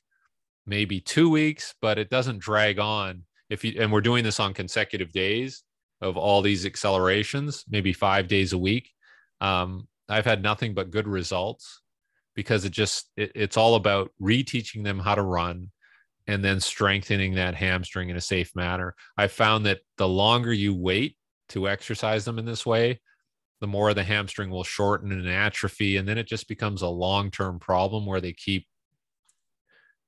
maybe 0.66 1.02
two 1.02 1.30
weeks, 1.30 1.76
but 1.82 2.00
it 2.00 2.10
doesn't 2.10 2.40
drag 2.40 2.80
on. 2.80 3.24
If 3.50 3.66
you 3.66 3.76
and 3.80 3.92
we're 3.92 4.02
doing 4.02 4.24
this 4.24 4.40
on 4.40 4.54
consecutive 4.54 5.12
days 5.12 5.64
of 6.02 6.18
all 6.18 6.42
these 6.42 6.66
accelerations, 6.66 7.66
maybe 7.70 7.94
five 7.94 8.28
days 8.28 8.54
a 8.54 8.58
week. 8.58 8.90
Um, 9.42 9.88
I've 10.08 10.26
had 10.26 10.42
nothing 10.42 10.74
but 10.74 10.90
good 10.90 11.08
results 11.08 11.82
because 12.34 12.64
it 12.64 12.72
just 12.72 13.10
it, 13.18 13.34
it's 13.36 13.58
all 13.58 13.76
about 13.76 14.12
reteaching 14.22 14.86
them 14.86 15.00
how 15.00 15.16
to 15.16 15.22
run 15.22 15.70
and 16.28 16.44
then 16.44 16.62
strengthening 16.62 17.36
that 17.36 17.56
hamstring 17.56 18.08
in 18.10 18.16
a 18.16 18.22
safe 18.22 18.56
manner. 18.56 18.96
I 19.18 19.28
found 19.28 19.66
that 19.66 19.82
the 19.98 20.08
longer 20.08 20.54
you 20.54 20.74
wait 20.74 21.18
to 21.54 21.70
exercise 21.70 22.26
them 22.26 22.40
in 22.40 22.46
this 22.46 22.66
way, 22.66 23.00
the 23.62 23.68
more 23.68 23.94
the 23.94 24.04
hamstring 24.04 24.50
will 24.50 24.64
shorten 24.64 25.12
and 25.12 25.28
atrophy. 25.28 25.98
And 25.98 26.08
then 26.08 26.18
it 26.18 26.28
just 26.28 26.48
becomes 26.48 26.82
a 26.82 26.88
long 26.88 27.32
term 27.32 27.60
problem 27.60 28.06
where 28.06 28.22
they 28.22 28.34
keep 28.34 28.68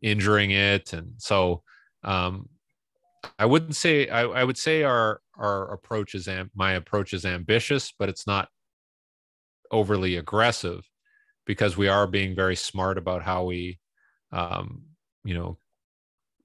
injuring 0.01 0.51
it. 0.51 0.93
And 0.93 1.13
so, 1.17 1.63
um, 2.03 2.49
I 3.39 3.45
wouldn't 3.45 3.75
say 3.75 4.07
I, 4.07 4.21
I, 4.23 4.43
would 4.43 4.57
say 4.57 4.83
our 4.83 5.19
our 5.35 5.73
approach 5.73 6.13
is 6.13 6.27
am, 6.27 6.51
my 6.53 6.73
approach 6.73 7.13
is 7.13 7.25
ambitious, 7.25 7.91
but 7.97 8.07
it's 8.07 8.27
not 8.27 8.49
overly 9.71 10.17
aggressive 10.17 10.87
because 11.45 11.75
we 11.75 11.87
are 11.87 12.05
being 12.05 12.35
very 12.35 12.55
smart 12.55 12.99
about 12.99 13.23
how 13.23 13.45
we, 13.45 13.79
um, 14.31 14.83
you 15.23 15.33
know, 15.33 15.57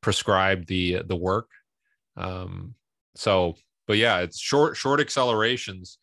prescribe 0.00 0.66
the 0.66 1.02
the 1.06 1.16
work. 1.16 1.50
Um, 2.16 2.74
so, 3.14 3.56
but 3.90 3.98
yeah, 3.98 4.20
it's 4.20 4.38
short 4.38 4.76
short 4.76 5.00
accelerations 5.00 5.98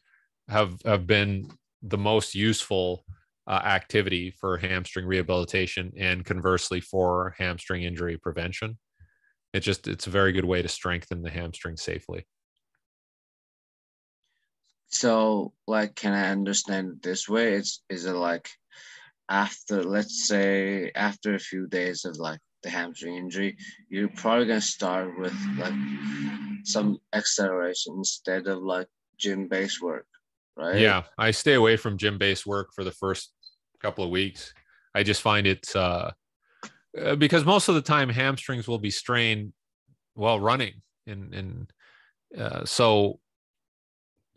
have 0.50 0.76
have 0.84 1.08
been 1.08 1.50
the 1.82 1.98
most 1.98 2.36
useful 2.36 3.06
uh, 3.48 3.62
activity 3.64 4.30
for 4.30 4.58
hamstring 4.58 5.06
rehabilitation 5.06 5.94
and 5.98 6.26
conversely 6.26 6.82
for 6.82 7.34
hamstring 7.38 7.84
injury 7.84 8.18
prevention. 8.18 8.78
It 9.54 9.62
just 9.62 9.88
it's 9.88 10.06
a 10.06 10.10
very 10.10 10.34
good 10.34 10.44
way 10.44 10.62
to 10.62 10.68
strengthen 10.68 11.22
the 11.22 11.30
hamstring 11.30 11.78
safely. 11.78 12.28
So, 14.88 15.54
like, 15.66 15.96
can 15.96 16.12
I 16.12 16.32
understand 16.32 17.00
this 17.02 17.30
way? 17.30 17.54
It's 17.54 17.84
is 17.90 18.04
it 18.04 18.12
like 18.12 18.50
after, 19.30 19.82
let's 19.82 20.28
say, 20.28 20.92
after 20.94 21.36
a 21.36 21.40
few 21.40 21.68
days 21.68 22.04
of 22.04 22.18
like 22.18 22.42
the 22.64 22.70
hamstring 22.70 23.16
injury, 23.16 23.58
you're 23.90 24.10
probably 24.10 24.46
gonna 24.46 24.62
start 24.62 25.18
with 25.18 25.36
like 25.58 25.74
some 26.64 27.00
acceleration 27.14 27.96
instead 27.98 28.48
of 28.48 28.60
like 28.60 28.88
gym 29.18 29.48
based 29.48 29.82
work, 29.82 30.08
right? 30.56 30.80
Yeah, 30.80 31.04
I 31.18 31.32
stay 31.32 31.54
away 31.54 31.78
from 31.78 31.98
gym 31.98 32.18
based 32.18 32.46
work 32.46 32.70
for 32.74 32.84
the 32.84 32.92
first 32.92 33.32
couple 33.82 34.04
of 34.04 34.10
weeks. 34.10 34.54
I 34.96 35.04
just 35.04 35.22
find 35.22 35.46
it 35.46 35.68
uh, 35.76 36.12
uh, 37.00 37.16
because 37.16 37.46
most 37.46 37.68
of 37.70 37.76
the 37.76 37.82
time 37.82 38.10
hamstrings 38.10 38.68
will 38.68 38.80
be 38.80 38.92
strained 38.92 39.54
while 40.16 40.40
running, 40.40 40.82
and 41.06 41.34
and 41.34 41.74
uh, 42.38 42.66
so 42.66 43.20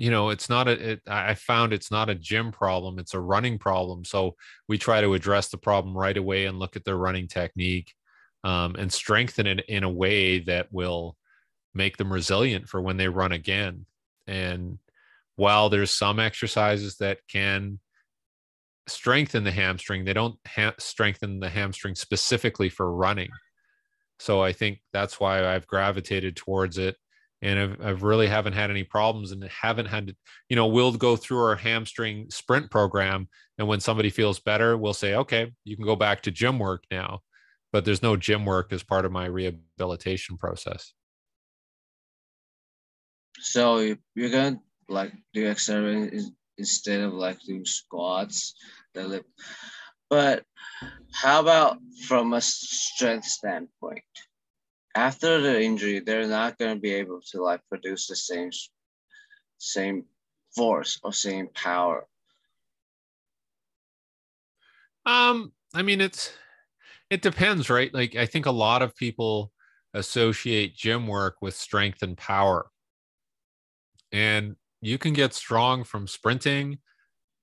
you 0.01 0.11
know 0.11 0.31
it's 0.31 0.49
not 0.49 0.67
a 0.67 0.93
it, 0.93 1.03
i 1.09 1.35
found 1.35 1.75
it's 1.75 1.91
not 1.91 2.09
a 2.09 2.15
gym 2.15 2.51
problem 2.51 2.99
it's 2.99 3.13
a 3.13 3.21
running 3.21 3.59
problem 3.59 4.03
so 4.03 4.35
we 4.67 4.79
try 4.79 5.03
to 5.03 5.13
address 5.13 5.51
the 5.51 5.59
problem 5.59 5.97
right 5.97 6.17
away 6.17 6.47
and 6.47 6.59
look 6.59 6.75
at 6.75 6.85
their 6.85 6.97
running 6.97 7.29
technique 7.29 7.93
um, 8.45 8.75
and 8.77 8.93
strengthen 8.93 9.47
it 9.47 9.65
in 9.69 9.85
a 9.85 9.91
way 9.91 10.41
that 10.41 10.69
will 10.73 11.17
make 11.75 11.97
them 11.97 12.13
resilient 12.13 12.69
for 12.69 12.81
when 12.81 12.97
they 12.97 13.09
run 13.09 13.33
again 13.33 13.87
and 14.27 14.79
while 15.37 15.69
there's 15.69 15.91
some 15.91 16.19
exercises 16.19 16.97
that 16.97 17.19
can 17.29 17.79
strengthen 18.89 19.45
the 19.45 19.51
hamstring 19.51 20.05
they 20.05 20.13
don't 20.13 20.37
ha- 20.47 20.75
strengthen 20.79 21.39
the 21.39 21.49
hamstring 21.49 21.95
specifically 21.95 22.69
for 22.69 22.93
running 22.93 23.29
so 24.19 24.43
i 24.43 24.53
think 24.53 24.81
that's 24.93 25.21
why 25.21 25.47
i've 25.47 25.67
gravitated 25.67 26.35
towards 26.35 26.77
it 26.77 26.97
and 27.43 27.59
I've, 27.59 27.81
I've 27.81 28.03
really 28.03 28.27
haven't 28.27 28.53
had 28.53 28.71
any 28.71 28.85
problems 28.85 29.33
and 29.33 29.43
haven't 29.45 29.87
had 29.87 30.09
to, 30.09 30.17
you 30.49 30.57
know, 30.57 30.67
we'll 30.67 30.93
go 30.93 31.17
through 31.17 31.43
our 31.43 31.57
hamstring 31.57 32.27
sprint 32.31 32.71
program. 32.71 33.29
And 33.59 33.67
when 33.67 33.81
somebody 33.81 34.11
feels 34.11 34.39
better, 34.39 34.77
we'll 34.77 34.95
say, 34.95 35.15
okay, 35.15 35.53
you 35.65 35.77
can 35.77 35.87
go 35.87 35.97
back 35.97 36.23
to 36.23 36.31
gym 36.31 36.59
work 36.59 36.85
now. 36.91 37.21
But 37.73 37.85
there's 37.85 38.03
no 38.03 38.17
gym 38.17 38.45
work 38.45 38.73
as 38.73 38.83
part 38.83 39.05
of 39.05 39.13
my 39.13 39.27
rehabilitation 39.27 40.37
process. 40.37 40.93
So 43.39 43.79
you're 44.15 44.31
going 44.31 44.57
to 44.57 44.61
like 44.89 45.13
do 45.33 45.49
exercise 45.49 46.31
instead 46.59 47.01
of 47.01 47.15
like 47.15 47.41
doing 47.41 47.65
squats, 47.65 48.55
deadlift. 48.95 49.25
But 50.09 50.45
how 51.13 51.41
about 51.41 51.79
from 52.07 52.33
a 52.33 52.41
strength 52.41 53.27
standpoint? 53.27 54.03
after 54.95 55.41
the 55.41 55.63
injury, 55.63 56.01
they're 56.01 56.27
not 56.27 56.59
going 56.59 56.75
to 56.75 56.81
be 56.81 56.93
able 56.95 57.21
to 57.31 57.43
like 57.43 57.61
produce 57.69 58.07
the 58.07 58.17
same 58.17 58.51
same 59.59 60.05
force 60.55 60.99
or 61.03 61.13
same 61.13 61.49
power. 61.55 62.07
Um, 65.07 65.53
I 65.75 65.83
mean, 65.83 66.01
it's 66.01 66.33
it 67.11 67.23
depends, 67.23 67.71
right? 67.71 67.93
Like, 67.93 68.17
I 68.17 68.27
think 68.27 68.47
a 68.47 68.51
lot 68.51 68.83
of 68.83 68.97
people 68.97 69.53
associate 69.95 70.77
gym 70.77 71.07
work 71.07 71.37
with 71.43 71.55
strength 71.57 72.03
and 72.03 72.17
power, 72.17 72.71
and 74.13 74.57
you 74.81 74.99
can 74.99 75.13
get 75.13 75.35
strong 75.35 75.85
from 75.85 76.07
sprinting. 76.07 76.79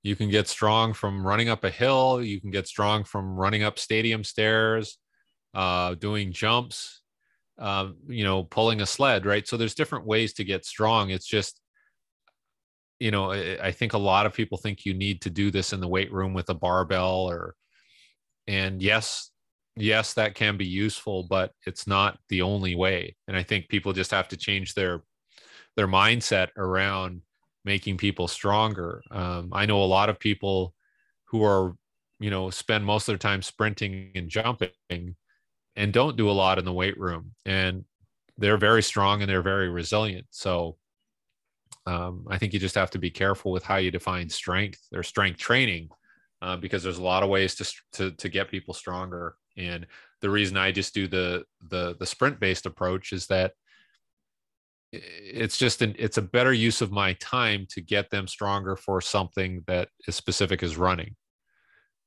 You 0.03 0.15
can 0.15 0.29
get 0.29 0.47
strong 0.47 0.93
from 0.93 1.27
running 1.27 1.49
up 1.49 1.63
a 1.63 1.71
hill. 1.71 2.23
You 2.23 2.41
can 2.41 2.51
get 2.51 2.67
strong 2.67 3.03
from 3.03 3.35
running 3.37 3.63
up 3.63 3.79
stadium 3.79 4.23
stairs, 4.23 4.97
uh, 5.55 5.95
doing 5.95 6.33
jumps 6.33 7.01
um, 7.59 7.97
you 8.09 8.23
know, 8.25 8.43
pulling 8.45 8.81
a 8.81 8.85
sled, 8.87 9.25
right? 9.25 9.47
So 9.47 9.57
there's 9.57 9.75
different 9.75 10.07
ways 10.07 10.33
to 10.35 10.43
get 10.43 10.65
strong. 10.65 11.11
It's 11.11 11.27
just, 11.27 11.61
you 12.99 13.11
know, 13.11 13.31
I 13.31 13.71
think 13.71 13.93
a 13.93 13.97
lot 13.97 14.25
of 14.25 14.33
people 14.33 14.57
think 14.57 14.85
you 14.85 14.93
need 14.93 15.21
to 15.21 15.29
do 15.29 15.51
this 15.51 15.71
in 15.71 15.79
the 15.79 15.87
weight 15.87 16.11
room 16.11 16.33
with 16.33 16.49
a 16.49 16.55
barbell 16.55 17.29
or, 17.29 17.55
and 18.47 18.81
yes, 18.81 19.31
yes, 19.77 20.13
that 20.13 20.35
can 20.35 20.57
be 20.57 20.65
useful, 20.65 21.23
but 21.23 21.51
it's 21.65 21.87
not 21.87 22.17
the 22.29 22.41
only 22.41 22.75
way. 22.75 23.15
And 23.27 23.37
I 23.37 23.43
think 23.43 23.69
people 23.69 23.93
just 23.93 24.11
have 24.11 24.27
to 24.29 24.37
change 24.37 24.73
their 24.73 25.01
their 25.75 25.87
mindset 25.87 26.49
around 26.57 27.21
making 27.63 27.97
people 27.97 28.27
stronger. 28.27 29.03
Um, 29.11 29.49
I 29.51 29.65
know 29.65 29.83
a 29.83 29.85
lot 29.85 30.09
of 30.09 30.19
people 30.19 30.73
who 31.25 31.43
are, 31.43 31.75
you 32.19 32.29
know, 32.29 32.49
spend 32.49 32.83
most 32.83 33.07
of 33.07 33.11
their 33.11 33.17
time 33.17 33.41
sprinting 33.41 34.11
and 34.15 34.29
jumping 34.29 34.69
and 34.89 35.93
don't 35.93 36.17
do 36.17 36.29
a 36.29 36.31
lot 36.31 36.57
in 36.57 36.65
the 36.65 36.73
weight 36.73 36.97
room. 36.99 37.33
And 37.45 37.85
they're 38.37 38.57
very 38.57 38.81
strong 38.81 39.21
and 39.21 39.29
they're 39.29 39.41
very 39.41 39.69
resilient. 39.69 40.25
So 40.31 40.77
um, 41.85 42.25
I 42.29 42.37
think 42.37 42.53
you 42.53 42.59
just 42.59 42.75
have 42.75 42.91
to 42.91 42.99
be 42.99 43.09
careful 43.09 43.51
with 43.51 43.63
how 43.63 43.77
you 43.77 43.91
define 43.91 44.29
strength 44.29 44.81
or 44.93 45.03
strength 45.03 45.37
training 45.37 45.89
uh, 46.41 46.57
because 46.57 46.83
there's 46.83 46.97
a 46.97 47.03
lot 47.03 47.23
of 47.23 47.29
ways 47.29 47.55
to, 47.55 47.73
to, 47.93 48.11
to 48.11 48.29
get 48.29 48.49
people 48.49 48.73
stronger. 48.73 49.35
And 49.57 49.87
the 50.21 50.29
reason 50.29 50.57
I 50.57 50.71
just 50.71 50.93
do 50.93 51.07
the 51.07 51.45
the 51.69 51.95
the 51.99 52.05
sprint 52.05 52.39
based 52.39 52.65
approach 52.65 53.13
is 53.13 53.27
that 53.27 53.53
it's 54.91 55.57
just 55.57 55.81
an 55.81 55.95
it's 55.99 56.17
a 56.17 56.21
better 56.21 56.53
use 56.53 56.81
of 56.81 56.91
my 56.91 57.13
time 57.13 57.67
to 57.69 57.81
get 57.81 58.09
them 58.09 58.27
stronger 58.27 58.75
for 58.75 59.01
something 59.01 59.63
that 59.67 59.89
is 60.07 60.15
specific 60.15 60.63
as 60.63 60.77
running 60.77 61.15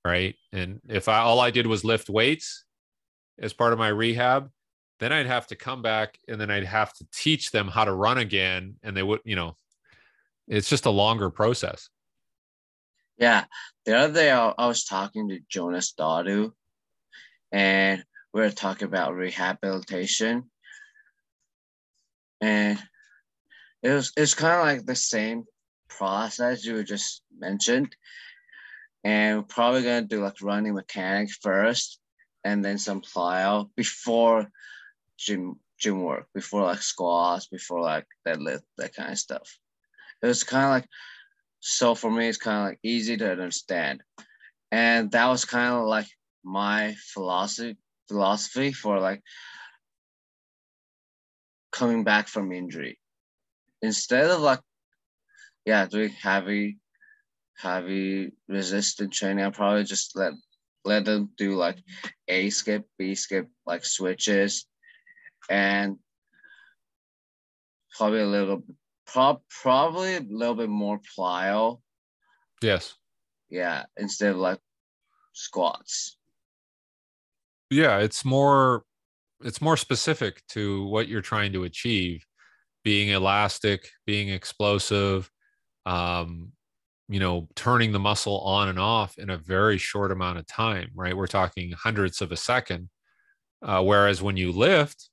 right? 0.05 0.35
And 0.53 0.81
if 0.89 1.09
i 1.09 1.19
all 1.19 1.41
i 1.41 1.51
did 1.51 1.67
was 1.67 1.85
lift 1.85 2.09
weights 2.09 2.65
as 3.39 3.53
part 3.53 3.73
of 3.73 3.79
my 3.79 3.89
rehab 3.89 4.51
then 4.99 5.13
i'd 5.13 5.27
have 5.27 5.47
to 5.47 5.57
come 5.57 5.81
back 5.83 6.19
and 6.29 6.41
then 6.41 6.51
i'd 6.51 6.65
have 6.65 6.93
to 6.93 7.07
teach 7.13 7.51
them 7.51 7.69
how 7.69 7.85
to 7.85 7.93
run 7.93 8.19
again 8.19 8.75
and 8.83 8.97
they 8.97 9.03
would 9.03 9.21
you 9.25 9.37
know 9.37 9.57
it's 10.49 10.69
just 10.69 10.87
a 10.87 10.91
longer 10.91 11.31
process. 11.31 11.89
Yeah. 13.19 13.45
The 13.87 13.97
other 13.97 14.15
day 14.15 14.33
i, 14.33 14.53
I 14.59 14.67
was 14.67 14.85
talking 14.85 15.29
to 15.29 15.39
Jonas 15.49 15.93
Dodoo 15.99 16.53
and 17.53 18.05
we 18.33 18.41
were 18.43 18.51
talking 18.51 18.87
about 18.87 19.15
rehabilitation. 19.15 20.51
And 22.41 22.79
it 23.83 23.91
was 23.91 24.13
it's 24.17 24.35
kind 24.35 24.55
of 24.55 24.67
like 24.67 24.87
the 24.87 24.95
same 24.95 25.45
process 25.89 26.65
you 26.65 26.83
just 26.85 27.23
mentioned. 27.37 27.95
And 29.05 29.39
we're 29.39 29.45
probably 29.45 29.83
gonna 29.83 30.03
do 30.03 30.23
like 30.23 30.43
running 30.43 30.75
mechanics 30.75 31.39
first 31.43 31.99
and 32.45 32.65
then 32.65 32.79
some 32.79 33.03
plyo 33.03 33.71
before 33.77 34.49
gym 35.19 35.57
gym 35.79 36.03
work 36.03 36.27
before 36.35 36.63
like 36.63 36.83
squats 36.83 37.47
before 37.47 37.81
like 37.81 38.07
deadlift 38.27 38.63
that 38.79 38.95
kind 38.95 39.13
of 39.13 39.19
stuff. 39.19 39.59
It 40.23 40.27
was 40.27 40.45
kind 40.45 40.65
of 40.65 40.71
like 40.71 40.87
so 41.61 41.95
for 41.95 42.11
me 42.11 42.29
it's 42.29 42.39
kind 42.39 42.59
of 42.59 42.65
like 42.71 42.79
easy 42.83 43.17
to 43.17 43.33
understand. 43.33 44.03
And 44.71 45.11
that 45.11 45.27
was 45.29 45.45
kind 45.45 45.75
of 45.75 45.87
like 45.87 46.07
my 46.45 46.95
philosophy 47.13 47.77
philosophy 48.09 48.73
for 48.73 48.99
like 48.99 49.23
coming 51.71 52.05
back 52.05 52.29
from 52.29 52.53
injury. 52.53 52.99
Instead 53.83 54.31
of 54.31 54.41
like, 54.41 54.61
yeah, 55.65 55.87
doing 55.87 56.11
heavy, 56.11 56.79
heavy 57.57 58.33
resistant 58.49 59.13
training, 59.13 59.45
I 59.45 59.51
probably 59.51 59.85
just 59.85 60.17
let 60.17 60.33
let 60.85 61.05
them 61.05 61.31
do 61.37 61.55
like 61.55 61.79
A 62.29 62.51
skip, 62.51 62.87
B 62.99 63.15
skip, 63.15 63.49
like 63.67 63.85
switches, 63.85 64.67
and 65.49 65.99
probably 67.97 68.21
a 68.21 68.27
little, 68.27 68.63
prob 69.07 69.43
probably 69.49 70.17
a 70.17 70.21
little 70.21 70.55
bit 70.55 70.69
more 70.69 71.01
plyo. 71.17 71.81
Yes. 72.63 72.95
Yeah, 73.49 73.85
instead 73.97 74.31
of 74.31 74.37
like 74.37 74.61
squats. 75.33 76.17
Yeah, 77.71 77.99
it's 77.99 78.25
more 78.25 78.85
it's 79.43 79.61
more 79.61 79.77
specific 79.77 80.43
to 80.51 80.87
what 80.87 81.09
you're 81.09 81.23
trying 81.23 81.53
to 81.55 81.65
achieve 81.65 82.25
being 82.85 83.11
elastic 83.11 83.91
being 84.07 84.31
explosive 84.31 85.31
um, 85.87 86.53
you 87.09 87.21
know 87.21 87.49
turning 87.57 87.93
the 87.93 88.01
muscle 88.01 88.41
on 88.43 88.69
and 88.69 88.79
off 88.81 89.19
in 89.19 89.31
a 89.31 89.39
very 89.39 89.79
short 89.79 90.13
amount 90.13 90.39
of 90.39 90.47
time 90.49 90.91
right? 90.95 91.17
We're 91.17 91.27
talking 91.29 91.73
hundreds 91.73 92.23
of 92.23 92.33
a 92.33 92.37
second. 92.39 92.91
Uh, 93.63 93.83
whereas 93.83 94.23
when 94.23 94.37
you 94.37 94.53
lift 94.53 95.11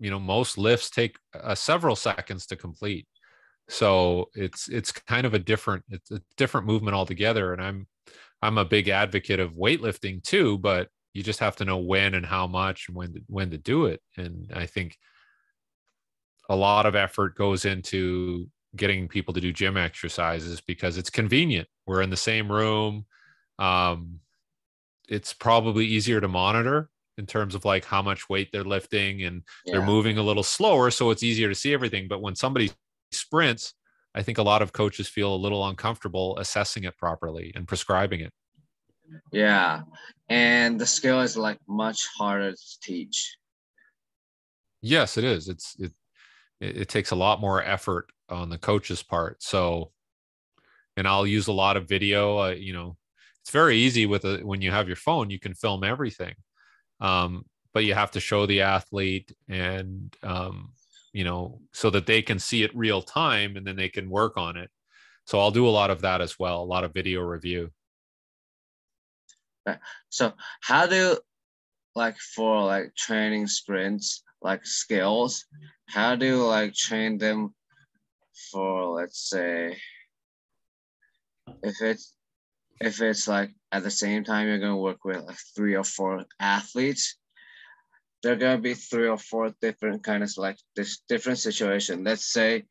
you 0.00 0.10
know 0.10 0.20
most 0.20 0.58
lifts 0.58 0.90
take 0.90 1.16
uh, 1.40 1.54
several 1.54 1.96
seconds 1.96 2.46
to 2.46 2.56
complete. 2.56 3.06
So 3.68 4.30
it's 4.34 4.68
it's 4.68 4.92
kind 4.92 5.26
of 5.26 5.34
a 5.34 5.40
different 5.40 5.84
it's 5.90 6.10
a 6.12 6.22
different 6.36 6.66
movement 6.66 6.96
altogether. 6.96 7.52
And 7.54 7.62
i'm 7.62 7.86
i'm 8.42 8.58
a 8.58 8.64
big 8.64 8.88
advocate 8.88 9.40
of 9.40 9.52
weightlifting 9.54 10.22
too 10.24 10.58
but 10.58 10.88
you 11.14 11.22
just 11.22 11.40
have 11.40 11.56
to 11.56 11.64
know 11.64 11.78
when 11.78 12.14
and 12.14 12.26
how 12.26 12.46
much 12.46 12.88
and 12.88 12.96
when 12.96 13.14
to, 13.14 13.20
when 13.28 13.50
to 13.50 13.58
do 13.58 13.86
it. 13.86 14.00
And 14.16 14.50
i 14.54 14.66
think 14.66 14.98
a 16.48 16.56
lot 16.56 16.84
of 16.84 16.94
effort 16.94 17.36
goes 17.36 17.64
into 17.64 18.48
getting 18.76 19.08
people 19.08 19.32
to 19.32 19.40
do 19.40 19.52
gym 19.52 19.76
exercises 19.76 20.60
because 20.60 20.98
it's 20.98 21.08
convenient. 21.08 21.68
We're 21.86 22.02
in 22.02 22.10
the 22.10 22.16
same 22.16 22.50
room. 22.52 23.06
Um, 23.58 24.20
it's 25.08 25.32
probably 25.32 25.86
easier 25.86 26.20
to 26.20 26.28
monitor 26.28 26.90
in 27.16 27.24
terms 27.24 27.54
of 27.54 27.64
like 27.64 27.84
how 27.84 28.02
much 28.02 28.28
weight 28.28 28.50
they're 28.52 28.64
lifting 28.64 29.22
and 29.22 29.42
yeah. 29.64 29.72
they're 29.72 29.86
moving 29.86 30.18
a 30.18 30.22
little 30.22 30.42
slower 30.42 30.90
so 30.90 31.10
it's 31.10 31.22
easier 31.22 31.48
to 31.48 31.54
see 31.54 31.72
everything. 31.72 32.08
But 32.08 32.20
when 32.20 32.34
somebody 32.34 32.70
sprints 33.14 33.74
i 34.14 34.22
think 34.22 34.38
a 34.38 34.42
lot 34.42 34.62
of 34.62 34.72
coaches 34.72 35.08
feel 35.08 35.34
a 35.34 35.36
little 35.36 35.66
uncomfortable 35.66 36.36
assessing 36.38 36.84
it 36.84 36.96
properly 36.98 37.52
and 37.54 37.66
prescribing 37.66 38.20
it 38.20 38.32
yeah, 39.32 39.82
and 40.28 40.80
the 40.80 40.86
skill 40.86 41.20
is 41.20 41.36
like 41.36 41.58
much 41.68 42.08
harder 42.16 42.52
to 42.52 42.80
teach. 42.82 43.36
Yes, 44.80 45.16
it 45.16 45.24
is. 45.24 45.48
It's 45.48 45.76
it 45.78 45.92
it 46.60 46.88
takes 46.88 47.10
a 47.10 47.16
lot 47.16 47.40
more 47.40 47.62
effort 47.62 48.10
on 48.28 48.48
the 48.48 48.58
coach's 48.58 49.02
part. 49.02 49.42
So, 49.42 49.92
and 50.96 51.06
I'll 51.06 51.26
use 51.26 51.46
a 51.48 51.52
lot 51.52 51.76
of 51.76 51.88
video. 51.88 52.38
Uh, 52.38 52.50
you 52.50 52.72
know, 52.72 52.96
it's 53.40 53.50
very 53.50 53.76
easy 53.76 54.06
with 54.06 54.24
a 54.24 54.38
when 54.38 54.62
you 54.62 54.70
have 54.70 54.86
your 54.86 54.96
phone, 54.96 55.30
you 55.30 55.38
can 55.38 55.54
film 55.54 55.84
everything. 55.84 56.34
Um, 57.00 57.44
but 57.72 57.84
you 57.84 57.94
have 57.94 58.12
to 58.12 58.20
show 58.20 58.46
the 58.46 58.62
athlete 58.62 59.34
and 59.48 60.16
um, 60.22 60.72
you 61.12 61.24
know 61.24 61.60
so 61.72 61.90
that 61.90 62.06
they 62.06 62.22
can 62.22 62.38
see 62.38 62.62
it 62.62 62.74
real 62.76 63.02
time 63.02 63.56
and 63.56 63.66
then 63.66 63.76
they 63.76 63.88
can 63.88 64.08
work 64.08 64.36
on 64.36 64.56
it. 64.56 64.70
So 65.26 65.40
I'll 65.40 65.50
do 65.50 65.66
a 65.66 65.70
lot 65.70 65.90
of 65.90 66.02
that 66.02 66.20
as 66.20 66.38
well, 66.38 66.62
a 66.62 66.64
lot 66.64 66.84
of 66.84 66.92
video 66.92 67.20
review. 67.22 67.70
So 70.08 70.32
how 70.60 70.86
do 70.86 71.18
like 71.94 72.16
for 72.18 72.62
like 72.62 72.94
training 72.96 73.46
sprints 73.46 74.22
like 74.42 74.66
skills, 74.66 75.46
how 75.88 76.16
do 76.16 76.26
you 76.26 76.44
like 76.44 76.74
train 76.74 77.18
them 77.18 77.54
for 78.50 79.00
let's 79.00 79.28
say 79.30 79.76
if 81.62 81.80
it's 81.80 82.14
if 82.80 83.00
it's 83.00 83.26
like 83.26 83.50
at 83.72 83.82
the 83.82 83.90
same 83.90 84.24
time 84.24 84.46
you're 84.46 84.58
gonna 84.58 84.76
work 84.76 85.04
with 85.04 85.24
like 85.24 85.38
three 85.56 85.74
or 85.74 85.84
four 85.84 86.24
athletes, 86.40 87.16
there 88.22 88.32
are 88.32 88.36
gonna 88.36 88.60
be 88.60 88.74
three 88.74 89.08
or 89.08 89.18
four 89.18 89.54
different 89.60 90.02
kind 90.02 90.22
of 90.22 90.30
like 90.36 90.58
this 90.76 91.00
different 91.08 91.38
situation. 91.38 92.04
Let's 92.04 92.30
say 92.32 92.64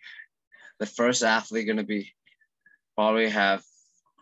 the 0.80 0.86
first 0.86 1.24
athlete 1.24 1.68
gonna 1.68 1.84
be 1.84 2.14
probably 2.96 3.30
have 3.30 3.64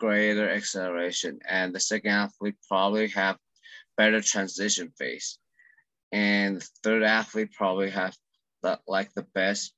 greater 0.02 0.50
acceleration, 0.50 1.38
and 1.48 1.76
the 1.76 1.80
second 1.80 2.10
athlete 2.10 2.56
probably 2.68 3.08
have 3.10 3.38
better 3.98 4.20
transition 4.20 4.92
phase, 4.98 5.38
and 6.12 6.58
the 6.58 6.68
third 6.84 7.04
athlete 7.04 7.52
probably 7.54 7.92
have 7.92 8.16
the, 8.64 8.80
like 8.88 9.14
the 9.14 9.28
best 9.36 9.74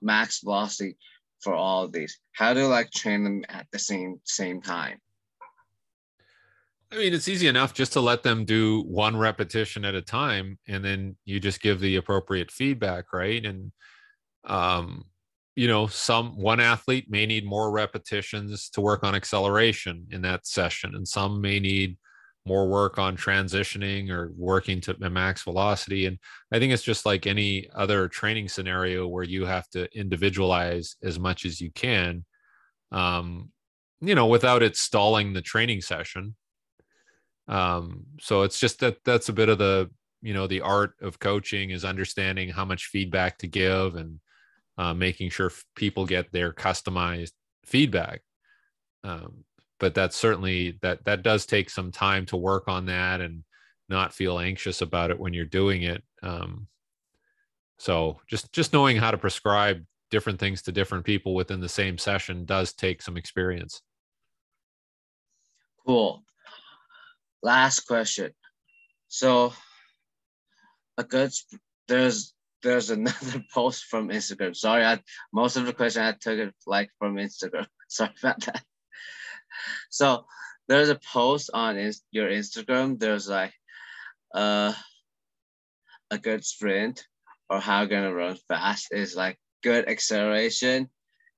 max 0.00 0.40
velocity 0.40 0.96
for 1.40 1.54
all 1.54 1.82
of 1.82 1.92
these. 1.92 2.20
How 2.32 2.54
do 2.54 2.60
you 2.60 2.66
like 2.68 2.92
train 2.92 3.24
them 3.24 3.44
at 3.48 3.66
the 3.72 3.80
same 3.80 4.20
same 4.24 4.62
time? 4.62 5.00
I 6.92 6.96
mean, 6.96 7.12
it's 7.12 7.28
easy 7.28 7.48
enough 7.48 7.74
just 7.74 7.92
to 7.94 8.00
let 8.00 8.22
them 8.22 8.44
do 8.44 8.82
one 8.82 9.16
repetition 9.16 9.84
at 9.84 9.96
a 9.96 10.02
time, 10.02 10.56
and 10.68 10.84
then 10.84 11.16
you 11.24 11.40
just 11.40 11.60
give 11.60 11.80
the 11.80 11.96
appropriate 11.96 12.52
feedback, 12.52 13.12
right? 13.12 13.44
And 13.44 13.72
um, 14.44 15.04
you 15.60 15.68
know 15.68 15.86
some 15.86 16.38
one 16.38 16.58
athlete 16.58 17.10
may 17.10 17.26
need 17.26 17.44
more 17.44 17.70
repetitions 17.70 18.70
to 18.70 18.80
work 18.80 19.04
on 19.04 19.14
acceleration 19.14 20.06
in 20.10 20.22
that 20.22 20.46
session 20.46 20.94
and 20.94 21.06
some 21.06 21.38
may 21.38 21.60
need 21.60 21.98
more 22.46 22.66
work 22.66 22.98
on 22.98 23.14
transitioning 23.14 24.08
or 24.08 24.32
working 24.34 24.80
to 24.80 24.96
max 25.10 25.42
velocity. 25.42 26.06
And 26.06 26.18
i 26.50 26.58
think 26.58 26.72
it's 26.72 26.82
just 26.82 27.04
like 27.04 27.26
any 27.26 27.68
other 27.74 28.08
training 28.08 28.48
scenario 28.48 29.06
where 29.06 29.22
you 29.34 29.44
have 29.44 29.68
to 29.74 29.86
individualize 29.94 30.96
as 31.02 31.18
much 31.18 31.44
as 31.44 31.60
you 31.60 31.70
can 31.72 32.24
um, 32.90 33.50
you 34.00 34.14
know 34.14 34.28
without 34.28 34.62
it 34.62 34.78
stalling 34.78 35.34
the 35.34 35.42
training 35.42 35.82
session. 35.82 36.36
Um, 37.48 38.06
so 38.18 38.42
it's 38.44 38.58
just 38.58 38.80
that 38.80 38.96
that's 39.04 39.28
a 39.28 39.34
bit 39.34 39.50
of 39.50 39.58
the 39.58 39.90
you 40.22 40.32
know 40.32 40.46
the 40.46 40.62
art 40.62 40.94
of 41.02 41.18
coaching 41.18 41.68
is 41.68 41.84
understanding 41.84 42.48
how 42.48 42.64
much 42.64 42.86
feedback 42.86 43.36
to 43.38 43.46
give 43.46 43.96
and 43.96 44.20
uh, 44.80 44.94
making 44.94 45.28
sure 45.28 45.52
people 45.76 46.06
get 46.06 46.32
their 46.32 46.54
customized 46.54 47.32
feedback. 47.66 48.22
Um, 49.04 49.44
but 49.78 49.94
that's 49.94 50.16
certainly 50.16 50.78
that 50.80 51.04
that 51.04 51.22
does 51.22 51.44
take 51.44 51.68
some 51.68 51.92
time 51.92 52.24
to 52.26 52.36
work 52.38 52.66
on 52.66 52.86
that 52.86 53.20
and 53.20 53.44
not 53.90 54.14
feel 54.14 54.38
anxious 54.38 54.80
about 54.80 55.10
it 55.10 55.20
when 55.20 55.34
you're 55.34 55.44
doing 55.44 55.82
it. 55.82 56.02
Um, 56.22 56.66
so 57.78 58.20
just 58.26 58.54
just 58.54 58.72
knowing 58.72 58.96
how 58.96 59.10
to 59.10 59.18
prescribe 59.18 59.84
different 60.10 60.40
things 60.40 60.62
to 60.62 60.72
different 60.72 61.04
people 61.04 61.34
within 61.34 61.60
the 61.60 61.68
same 61.68 61.98
session 61.98 62.46
does 62.46 62.72
take 62.72 63.02
some 63.02 63.18
experience. 63.18 63.82
Cool. 65.86 66.24
Last 67.42 67.80
question. 67.80 68.30
So 69.08 69.52
a 70.96 71.04
good 71.04 71.32
there's 71.86 72.32
there's 72.62 72.90
another 72.90 73.44
post 73.54 73.84
from 73.84 74.08
Instagram. 74.08 74.56
Sorry, 74.56 74.84
I 74.84 75.00
most 75.32 75.56
of 75.56 75.66
the 75.66 75.72
question 75.72 76.02
I 76.02 76.12
took 76.12 76.38
it 76.38 76.54
like 76.66 76.90
from 76.98 77.16
Instagram. 77.16 77.66
Sorry 77.88 78.12
about 78.22 78.40
that. 78.46 78.62
So 79.90 80.26
there's 80.68 80.88
a 80.88 81.00
post 81.12 81.50
on 81.52 81.76
your 82.10 82.28
Instagram. 82.28 82.98
There's 82.98 83.28
like 83.28 83.52
uh, 84.34 84.72
a 86.10 86.18
good 86.18 86.44
sprint 86.44 87.06
or 87.48 87.60
how 87.60 87.84
gonna 87.84 88.14
run 88.14 88.36
fast 88.48 88.88
is 88.92 89.16
like 89.16 89.38
good 89.62 89.88
acceleration 89.88 90.88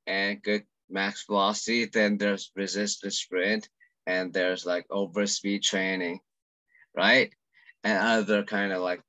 and 0.06 0.42
good 0.42 0.64
max 0.90 1.24
velocity. 1.26 1.86
Then 1.86 2.18
there's 2.18 2.52
resistance 2.54 3.18
sprint 3.18 3.68
and 4.06 4.32
there's 4.32 4.66
like 4.66 4.86
over 4.90 5.26
speed 5.26 5.62
training, 5.62 6.20
right? 6.94 7.32
And 7.84 7.98
other 7.98 8.44
kind 8.44 8.72
of 8.72 8.82
like 8.82 9.02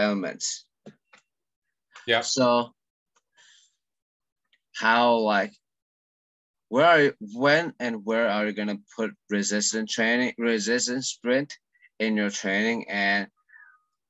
elements. 0.00 0.66
Yeah. 2.06 2.22
So 2.22 2.70
how 4.76 5.16
like 5.16 5.52
where 6.68 6.86
are 6.86 7.00
you, 7.02 7.14
when 7.20 7.74
and 7.78 8.04
where 8.04 8.28
are 8.28 8.46
you 8.46 8.52
gonna 8.52 8.78
put 8.96 9.10
resistance 9.28 9.92
training, 9.92 10.34
resistance 10.38 11.08
sprint 11.08 11.56
in 11.98 12.16
your 12.16 12.30
training 12.30 12.88
and 12.88 13.28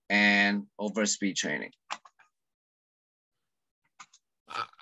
and 0.08 0.66
over 0.78 1.06
speed 1.06 1.36
training? 1.36 1.70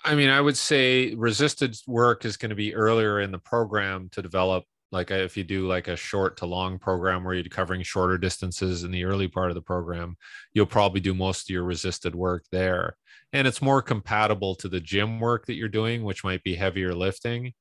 I 0.04 0.14
mean, 0.14 0.30
I 0.30 0.40
would 0.40 0.56
say 0.56 1.14
resisted 1.14 1.76
work 1.86 2.24
is 2.24 2.38
going 2.38 2.48
to 2.48 2.56
be 2.56 2.74
earlier 2.74 3.20
in 3.20 3.30
the 3.30 3.38
program 3.38 4.08
to 4.12 4.22
develop. 4.22 4.64
Like 4.90 5.10
if 5.10 5.36
you 5.36 5.44
do 5.44 5.66
like 5.66 5.88
a 5.88 5.96
short 5.96 6.38
to 6.38 6.46
long 6.46 6.78
program 6.78 7.22
where 7.22 7.34
you're 7.34 7.44
covering 7.44 7.82
shorter 7.82 8.16
distances 8.16 8.84
in 8.84 8.90
the 8.90 9.04
early 9.04 9.28
part 9.28 9.50
of 9.50 9.54
the 9.54 9.62
program, 9.62 10.16
you'll 10.54 10.66
probably 10.66 11.00
do 11.00 11.14
most 11.14 11.48
of 11.48 11.54
your 11.54 11.64
resisted 11.64 12.14
work 12.14 12.44
there. 12.50 12.96
And 13.32 13.46
it's 13.46 13.60
more 13.60 13.82
compatible 13.82 14.54
to 14.56 14.68
the 14.68 14.80
gym 14.80 15.20
work 15.20 15.46
that 15.46 15.54
you're 15.54 15.68
doing, 15.68 16.04
which 16.04 16.24
might 16.24 16.42
be 16.42 16.54
heavier 16.54 16.94
lifting. 16.94 17.52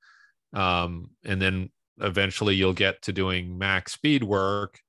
Um, 0.53 1.11
and 1.25 1.41
then 1.41 1.69
eventually 1.99 2.55
you'll 2.55 2.73
get 2.73 3.01
to 3.03 3.11
doing 3.11 3.57
max 3.57 3.93
speed 3.93 4.23
work. 4.23 4.79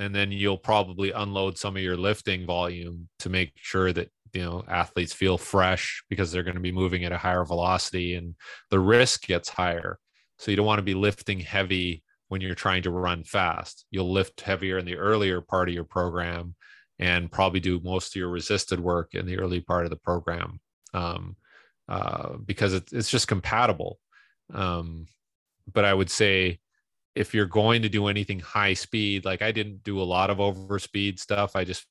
And 0.00 0.14
then 0.14 0.30
you'll 0.30 0.58
probably 0.58 1.10
unload 1.10 1.58
some 1.58 1.76
of 1.76 1.82
your 1.82 1.96
lifting 1.96 2.46
volume 2.46 3.08
to 3.18 3.28
make 3.28 3.52
sure 3.56 3.92
that 3.92 4.10
you 4.32 4.42
know 4.42 4.62
athletes 4.68 5.12
feel 5.12 5.38
fresh 5.38 6.04
because 6.08 6.30
they're 6.30 6.42
going 6.42 6.54
to 6.54 6.60
be 6.60 6.70
moving 6.70 7.04
at 7.04 7.12
a 7.12 7.18
higher 7.18 7.44
velocity 7.44 8.14
and 8.14 8.34
the 8.70 8.78
risk 8.78 9.26
gets 9.26 9.48
higher 9.48 9.98
so 10.38 10.50
you 10.50 10.56
don't 10.56 10.66
want 10.66 10.78
to 10.78 10.82
be 10.82 10.94
lifting 10.94 11.40
heavy 11.40 12.02
when 12.28 12.40
you're 12.40 12.54
trying 12.54 12.82
to 12.82 12.90
run 12.90 13.24
fast. 13.24 13.86
You'll 13.90 14.12
lift 14.12 14.40
heavier 14.40 14.78
in 14.78 14.84
the 14.84 14.96
earlier 14.96 15.40
part 15.40 15.68
of 15.68 15.74
your 15.74 15.84
program 15.84 16.54
and 16.98 17.30
probably 17.30 17.60
do 17.60 17.80
most 17.80 18.14
of 18.14 18.16
your 18.16 18.28
resisted 18.28 18.80
work 18.80 19.14
in 19.14 19.26
the 19.26 19.38
early 19.38 19.60
part 19.60 19.84
of 19.84 19.90
the 19.90 19.96
program 19.96 20.60
um, 20.94 21.36
uh, 21.88 22.36
because 22.44 22.74
it, 22.74 22.92
it's 22.92 23.10
just 23.10 23.28
compatible. 23.28 23.98
Um, 24.52 25.06
but 25.72 25.84
i 25.84 25.92
would 25.92 26.10
say 26.10 26.58
if 27.14 27.34
you're 27.34 27.46
going 27.46 27.82
to 27.82 27.88
do 27.88 28.06
anything 28.06 28.40
high 28.40 28.74
speed 28.74 29.24
like 29.24 29.42
i 29.42 29.52
didn't 29.52 29.82
do 29.82 30.00
a 30.00 30.02
lot 30.02 30.30
of 30.30 30.40
over 30.40 30.78
speed 30.78 31.18
stuff. 31.18 31.56
I 31.56 31.64
just 31.64 31.86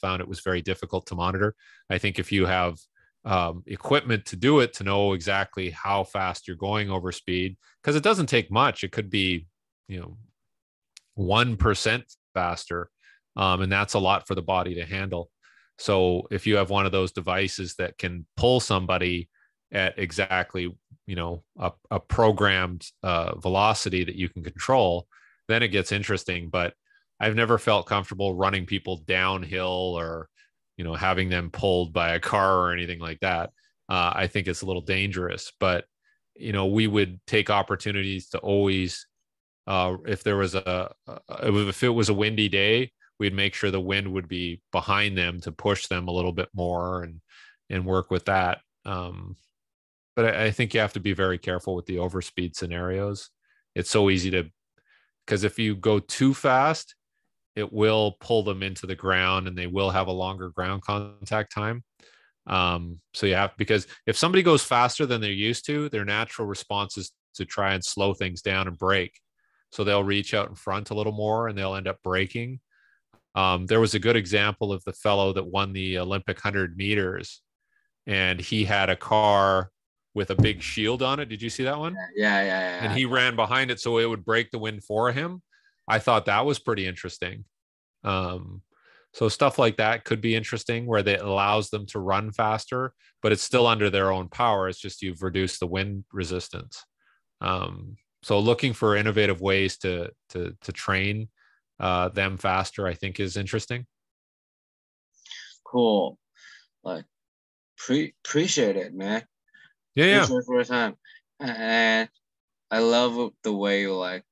found 0.00 0.20
it 0.20 0.28
was 0.28 0.40
very 0.40 0.62
difficult 0.62 1.06
to 1.06 1.14
monitor. 1.14 1.54
I 1.88 1.98
think 1.98 2.18
if 2.18 2.30
you 2.30 2.46
have 2.46 2.78
um, 3.26 3.64
equipment 3.66 4.24
to 4.26 4.36
do 4.36 4.60
it, 4.60 4.72
to 4.74 4.84
know 4.84 5.12
exactly 5.12 5.70
how 5.70 6.04
fast 6.04 6.46
you're 6.46 6.56
going 6.56 6.90
over 6.90 7.10
speed, 7.12 7.56
because 7.82 7.96
it 7.96 8.04
doesn't 8.04 8.26
take 8.26 8.50
much. 8.50 8.84
It 8.84 8.92
could 8.92 9.10
be, 9.10 9.46
you 9.88 10.00
know, 10.00 10.16
1% 11.18 12.02
faster. 12.34 12.88
Um, 13.36 13.62
and 13.62 13.70
that's 13.70 13.94
a 13.94 13.98
lot 13.98 14.26
for 14.26 14.34
the 14.34 14.42
body 14.42 14.76
to 14.76 14.86
handle. 14.86 15.30
So 15.78 16.28
if 16.30 16.46
you 16.46 16.56
have 16.56 16.70
one 16.70 16.86
of 16.86 16.92
those 16.92 17.12
devices 17.12 17.74
that 17.78 17.98
can 17.98 18.26
pull 18.36 18.60
somebody 18.60 19.28
at 19.72 19.98
exactly, 19.98 20.74
you 21.06 21.16
know, 21.16 21.42
a, 21.58 21.72
a 21.90 22.00
programmed 22.00 22.86
uh, 23.02 23.36
velocity 23.38 24.04
that 24.04 24.14
you 24.14 24.28
can 24.28 24.42
control, 24.42 25.06
then 25.48 25.62
it 25.62 25.68
gets 25.68 25.92
interesting. 25.92 26.48
But 26.48 26.74
I've 27.18 27.34
never 27.34 27.58
felt 27.58 27.86
comfortable 27.86 28.34
running 28.34 28.66
people 28.66 29.02
downhill 29.06 29.94
or, 29.98 30.28
you 30.76 30.84
know, 30.84 30.94
having 30.94 31.28
them 31.28 31.50
pulled 31.50 31.92
by 31.92 32.14
a 32.14 32.20
car 32.20 32.58
or 32.58 32.72
anything 32.72 32.98
like 32.98 33.20
that. 33.20 33.50
Uh, 33.88 34.12
I 34.14 34.26
think 34.26 34.46
it's 34.46 34.62
a 34.62 34.66
little 34.66 34.82
dangerous, 34.82 35.52
but 35.58 35.84
you 36.34 36.52
know, 36.52 36.66
we 36.66 36.86
would 36.86 37.20
take 37.26 37.48
opportunities 37.50 38.28
to 38.30 38.38
always, 38.38 39.06
uh, 39.66 39.96
if 40.06 40.22
there 40.22 40.36
was 40.36 40.54
a, 40.54 40.92
if 41.42 41.82
it 41.82 41.88
was 41.88 42.08
a 42.08 42.14
windy 42.14 42.48
day, 42.48 42.92
we'd 43.18 43.34
make 43.34 43.54
sure 43.54 43.70
the 43.70 43.80
wind 43.80 44.12
would 44.12 44.28
be 44.28 44.60
behind 44.72 45.16
them 45.16 45.40
to 45.40 45.52
push 45.52 45.86
them 45.86 46.08
a 46.08 46.12
little 46.12 46.32
bit 46.32 46.48
more 46.54 47.02
and 47.02 47.20
and 47.70 47.84
work 47.84 48.10
with 48.10 48.26
that. 48.26 48.58
Um, 48.84 49.36
but 50.14 50.36
I, 50.36 50.46
I 50.46 50.50
think 50.50 50.74
you 50.74 50.80
have 50.80 50.92
to 50.92 51.00
be 51.00 51.12
very 51.12 51.38
careful 51.38 51.74
with 51.74 51.86
the 51.86 51.96
overspeed 51.96 52.54
scenarios. 52.54 53.30
It's 53.74 53.90
so 53.90 54.10
easy 54.10 54.30
to 54.32 54.50
because 55.26 55.42
if 55.42 55.58
you 55.58 55.74
go 55.74 55.98
too 55.98 56.34
fast, 56.34 56.94
it 57.56 57.72
will 57.72 58.16
pull 58.20 58.42
them 58.42 58.62
into 58.62 58.86
the 58.86 58.94
ground 58.94 59.48
and 59.48 59.56
they 59.56 59.66
will 59.66 59.90
have 59.90 60.06
a 60.06 60.12
longer 60.12 60.50
ground 60.50 60.82
contact 60.82 61.52
time. 61.52 61.82
Um, 62.46 63.00
so 63.12 63.26
you 63.26 63.34
have 63.34 63.56
because 63.56 63.88
if 64.06 64.16
somebody 64.16 64.42
goes 64.42 64.62
faster 64.62 65.06
than 65.06 65.20
they're 65.20 65.32
used 65.32 65.66
to, 65.66 65.88
their 65.88 66.04
natural 66.04 66.46
response 66.46 66.96
is 66.96 67.12
to 67.34 67.44
try 67.44 67.74
and 67.74 67.84
slow 67.84 68.14
things 68.14 68.42
down 68.42 68.68
and 68.68 68.78
brake. 68.78 69.18
So 69.72 69.82
they'll 69.82 70.04
reach 70.04 70.32
out 70.34 70.48
in 70.48 70.54
front 70.54 70.90
a 70.90 70.94
little 70.94 71.12
more 71.12 71.48
and 71.48 71.58
they'll 71.58 71.74
end 71.74 71.88
up 71.88 72.02
braking. 72.04 72.60
Um, 73.34 73.66
there 73.66 73.80
was 73.80 73.94
a 73.94 73.98
good 73.98 74.16
example 74.16 74.72
of 74.72 74.82
the 74.84 74.92
fellow 74.92 75.32
that 75.32 75.46
won 75.46 75.72
the 75.72 75.98
Olympic 75.98 76.38
100 76.38 76.76
meters, 76.76 77.42
and 78.06 78.40
he 78.40 78.64
had 78.64 78.88
a 78.88 78.96
car 78.96 79.70
with 80.14 80.30
a 80.30 80.34
big 80.34 80.62
shield 80.62 81.02
on 81.02 81.20
it. 81.20 81.28
Did 81.28 81.42
you 81.42 81.50
see 81.50 81.64
that 81.64 81.78
one? 81.78 81.94
Yeah, 82.16 82.40
yeah, 82.40 82.46
yeah. 82.46 82.84
And 82.84 82.92
he 82.96 83.04
ran 83.04 83.36
behind 83.36 83.70
it 83.70 83.78
so 83.78 83.98
it 83.98 84.06
would 84.06 84.24
break 84.24 84.50
the 84.50 84.58
wind 84.58 84.82
for 84.82 85.12
him. 85.12 85.42
I 85.88 85.98
thought 85.98 86.26
that 86.26 86.46
was 86.46 86.58
pretty 86.58 86.86
interesting. 86.86 87.44
Um, 88.04 88.62
so 89.12 89.28
stuff 89.28 89.58
like 89.58 89.78
that 89.78 90.04
could 90.04 90.20
be 90.20 90.34
interesting 90.34 90.86
where 90.86 91.02
that 91.02 91.22
allows 91.22 91.70
them 91.70 91.86
to 91.86 91.98
run 91.98 92.32
faster, 92.32 92.92
but 93.22 93.32
it's 93.32 93.42
still 93.42 93.66
under 93.66 93.88
their 93.88 94.12
own 94.12 94.28
power. 94.28 94.68
It's 94.68 94.80
just 94.80 95.00
you've 95.00 95.22
reduced 95.22 95.60
the 95.60 95.66
wind 95.66 96.04
resistance. 96.12 96.84
Um, 97.40 97.96
so 98.22 98.38
looking 98.38 98.72
for 98.72 98.96
innovative 98.96 99.40
ways 99.40 99.78
to 99.78 100.10
to 100.30 100.54
to 100.60 100.72
train 100.72 101.28
uh, 101.78 102.08
them 102.08 102.36
faster, 102.36 102.86
I 102.86 102.94
think, 102.94 103.20
is 103.20 103.36
interesting. 103.36 103.86
Cool. 105.64 106.18
Like, 106.82 107.04
pre- 107.78 108.14
appreciate 108.24 108.76
it, 108.76 108.94
man. 108.94 109.24
Yeah, 109.94 110.06
yeah. 110.06 110.26
For 110.26 110.42
your 110.54 110.64
time, 110.64 110.96
and 111.40 112.08
I 112.70 112.78
love 112.80 113.32
the 113.42 113.52
way 113.52 113.80
you 113.82 113.94
like 113.94 114.24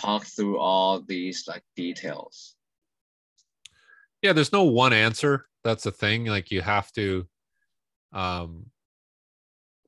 talk 0.00 0.24
through 0.24 0.58
all 0.58 1.00
these 1.00 1.44
like 1.46 1.62
details? 1.74 2.56
Yeah 4.22 4.32
there's 4.32 4.52
no 4.52 4.64
one 4.64 4.92
answer. 4.92 5.46
That's 5.64 5.84
the 5.84 5.92
thing 5.92 6.26
like 6.26 6.50
you 6.50 6.62
have 6.62 6.92
to 6.92 7.26
um 8.12 8.66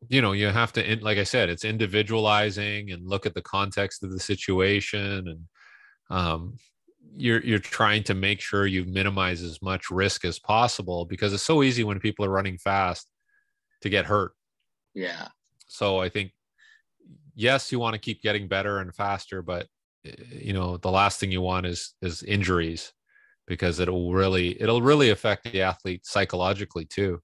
you 0.09 0.23
know 0.23 0.33
you 0.33 0.49
have 0.49 0.73
to 0.73 0.99
like 1.01 1.19
i 1.19 1.25
said 1.25 1.49
it's 1.49 1.65
individualizing 1.65 2.91
and 2.91 3.09
look 3.09 3.27
at 3.27 3.35
the 3.35 3.43
context 3.43 4.03
of 4.03 4.13
the 4.13 4.21
situation 4.21 5.29
and 5.29 5.41
um 6.11 6.57
you're 7.17 7.41
you're 7.43 7.59
trying 7.59 8.03
to 8.05 8.15
make 8.15 8.41
sure 8.41 8.67
you 8.67 8.85
minimize 8.85 9.43
as 9.43 9.61
much 9.61 9.91
risk 9.91 10.25
as 10.25 10.39
possible 10.39 11.05
because 11.05 11.33
it's 11.33 11.43
so 11.43 11.63
easy 11.63 11.83
when 11.83 11.99
people 11.99 12.25
are 12.25 12.31
running 12.31 12.59
fast 12.59 13.11
to 13.81 13.89
get 13.89 14.07
hurt. 14.07 14.33
Yeah. 14.95 15.29
So 15.67 15.99
i 15.99 16.09
think 16.09 16.33
yes 17.35 17.71
you 17.73 17.79
want 17.79 17.95
to 17.95 18.01
keep 18.01 18.23
getting 18.23 18.49
better 18.49 18.79
and 18.79 18.95
faster 18.95 19.43
but 19.43 19.67
you 20.31 20.53
know 20.53 20.77
the 20.77 20.91
last 20.91 21.21
thing 21.21 21.33
you 21.33 21.41
want 21.41 21.67
is 21.67 21.95
is 22.03 22.23
injuries 22.23 22.93
because 23.47 23.81
it'll 23.81 24.13
really 24.13 24.61
it'll 24.61 24.83
really 24.83 25.11
affect 25.11 25.45
the 25.45 25.63
athlete 25.63 26.07
psychologically 26.07 26.85
too. 26.85 27.21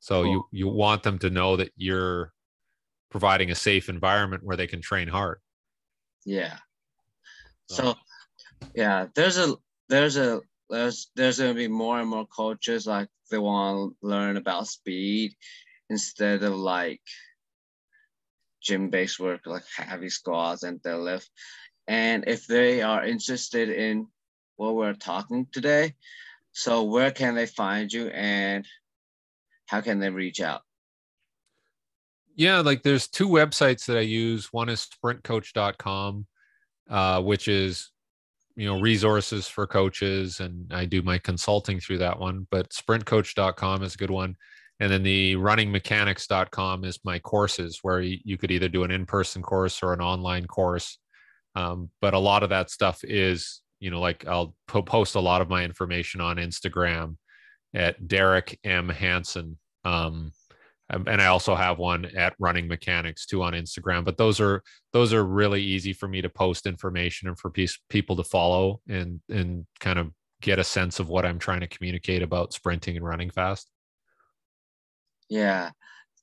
So 0.00 0.22
cool. 0.22 0.32
you 0.32 0.44
you 0.52 0.68
want 0.68 1.02
them 1.02 1.18
to 1.20 1.30
know 1.30 1.56
that 1.56 1.72
you're 1.76 2.32
providing 3.10 3.50
a 3.50 3.54
safe 3.54 3.88
environment 3.88 4.42
where 4.42 4.56
they 4.56 4.66
can 4.66 4.80
train 4.80 5.08
hard. 5.08 5.38
Yeah. 6.24 6.56
So 7.68 7.94
yeah 8.74 9.06
there's 9.14 9.38
a 9.38 9.54
there's 9.88 10.16
a 10.16 10.40
there's 10.70 11.10
there's 11.14 11.38
going 11.38 11.50
to 11.50 11.54
be 11.54 11.68
more 11.68 12.00
and 12.00 12.08
more 12.08 12.26
coaches 12.26 12.86
like 12.86 13.08
they 13.30 13.38
want 13.38 13.92
to 14.00 14.06
learn 14.06 14.36
about 14.36 14.66
speed 14.66 15.34
instead 15.90 16.42
of 16.42 16.54
like 16.54 17.00
gym 18.66 18.90
based 18.90 19.20
work 19.20 19.42
like 19.46 19.64
heavy 19.76 20.10
squats 20.10 20.62
and 20.62 20.82
deadlift. 20.82 21.28
And 21.86 22.24
if 22.26 22.46
they 22.46 22.82
are 22.82 23.04
interested 23.04 23.68
in 23.68 24.08
what 24.56 24.74
we're 24.74 24.94
talking 24.94 25.46
today, 25.52 25.94
so 26.52 26.82
where 26.82 27.10
can 27.10 27.34
they 27.34 27.46
find 27.46 27.92
you 27.92 28.08
and 28.08 28.66
how 29.66 29.80
can 29.80 30.00
they 30.00 30.10
reach 30.10 30.40
out? 30.40 30.62
Yeah, 32.34 32.60
like 32.60 32.82
there's 32.82 33.08
two 33.08 33.28
websites 33.28 33.86
that 33.86 33.96
I 33.96 34.00
use. 34.00 34.52
One 34.52 34.68
is 34.68 34.86
sprintcoach.com, 35.02 36.26
uh, 36.90 37.22
which 37.22 37.48
is 37.48 37.90
you 38.56 38.66
know 38.66 38.80
resources 38.80 39.46
for 39.46 39.66
coaches 39.66 40.40
and 40.40 40.72
i 40.72 40.86
do 40.86 41.02
my 41.02 41.18
consulting 41.18 41.78
through 41.78 41.98
that 41.98 42.18
one 42.18 42.46
but 42.50 42.70
sprintcoach.com 42.70 43.82
is 43.82 43.94
a 43.94 43.98
good 43.98 44.10
one 44.10 44.34
and 44.78 44.92
then 44.92 45.02
the 45.02 45.36
runningmechanics.com 45.36 46.84
is 46.84 46.98
my 47.04 47.18
courses 47.18 47.78
where 47.82 48.00
you, 48.00 48.36
could 48.36 48.50
either 48.50 48.68
do 48.68 48.84
an 48.84 48.90
in-person 48.90 49.42
course 49.42 49.82
or 49.82 49.92
an 49.92 50.00
online 50.00 50.46
course 50.46 50.98
um, 51.54 51.90
but 52.00 52.14
a 52.14 52.18
lot 52.18 52.42
of 52.42 52.50
that 52.50 52.70
stuff 52.70 53.02
is 53.02 53.62
you 53.80 53.90
know, 53.90 54.00
like 54.00 54.26
I'll 54.26 54.54
po- 54.66 54.82
post 54.82 55.14
a 55.14 55.20
lot 55.20 55.42
of 55.42 55.48
my 55.48 55.64
information 55.64 56.20
on 56.20 56.36
Instagram 56.36 57.16
at 57.74 58.08
Derek 58.08 58.58
M 58.64 58.88
Hansen. 58.88 59.58
Um, 59.84 60.32
and 60.88 61.20
I 61.20 61.26
also 61.26 61.56
have 61.56 61.78
one 61.78 62.04
at 62.16 62.34
Running 62.38 62.68
Mechanics 62.68 63.26
too 63.26 63.42
on 63.42 63.54
Instagram. 63.54 64.04
But 64.04 64.16
those 64.16 64.40
are 64.40 64.62
those 64.92 65.12
are 65.12 65.24
really 65.24 65.62
easy 65.62 65.92
for 65.92 66.06
me 66.06 66.22
to 66.22 66.28
post 66.28 66.66
information 66.66 67.28
and 67.28 67.38
for 67.38 67.52
people 67.88 68.16
to 68.16 68.24
follow 68.24 68.80
and 68.88 69.20
and 69.28 69.66
kind 69.80 69.98
of 69.98 70.12
get 70.42 70.58
a 70.58 70.64
sense 70.64 71.00
of 71.00 71.08
what 71.08 71.26
I'm 71.26 71.38
trying 71.38 71.60
to 71.60 71.66
communicate 71.66 72.22
about 72.22 72.52
sprinting 72.52 72.96
and 72.96 73.04
running 73.04 73.30
fast. 73.30 73.68
Yeah, 75.28 75.70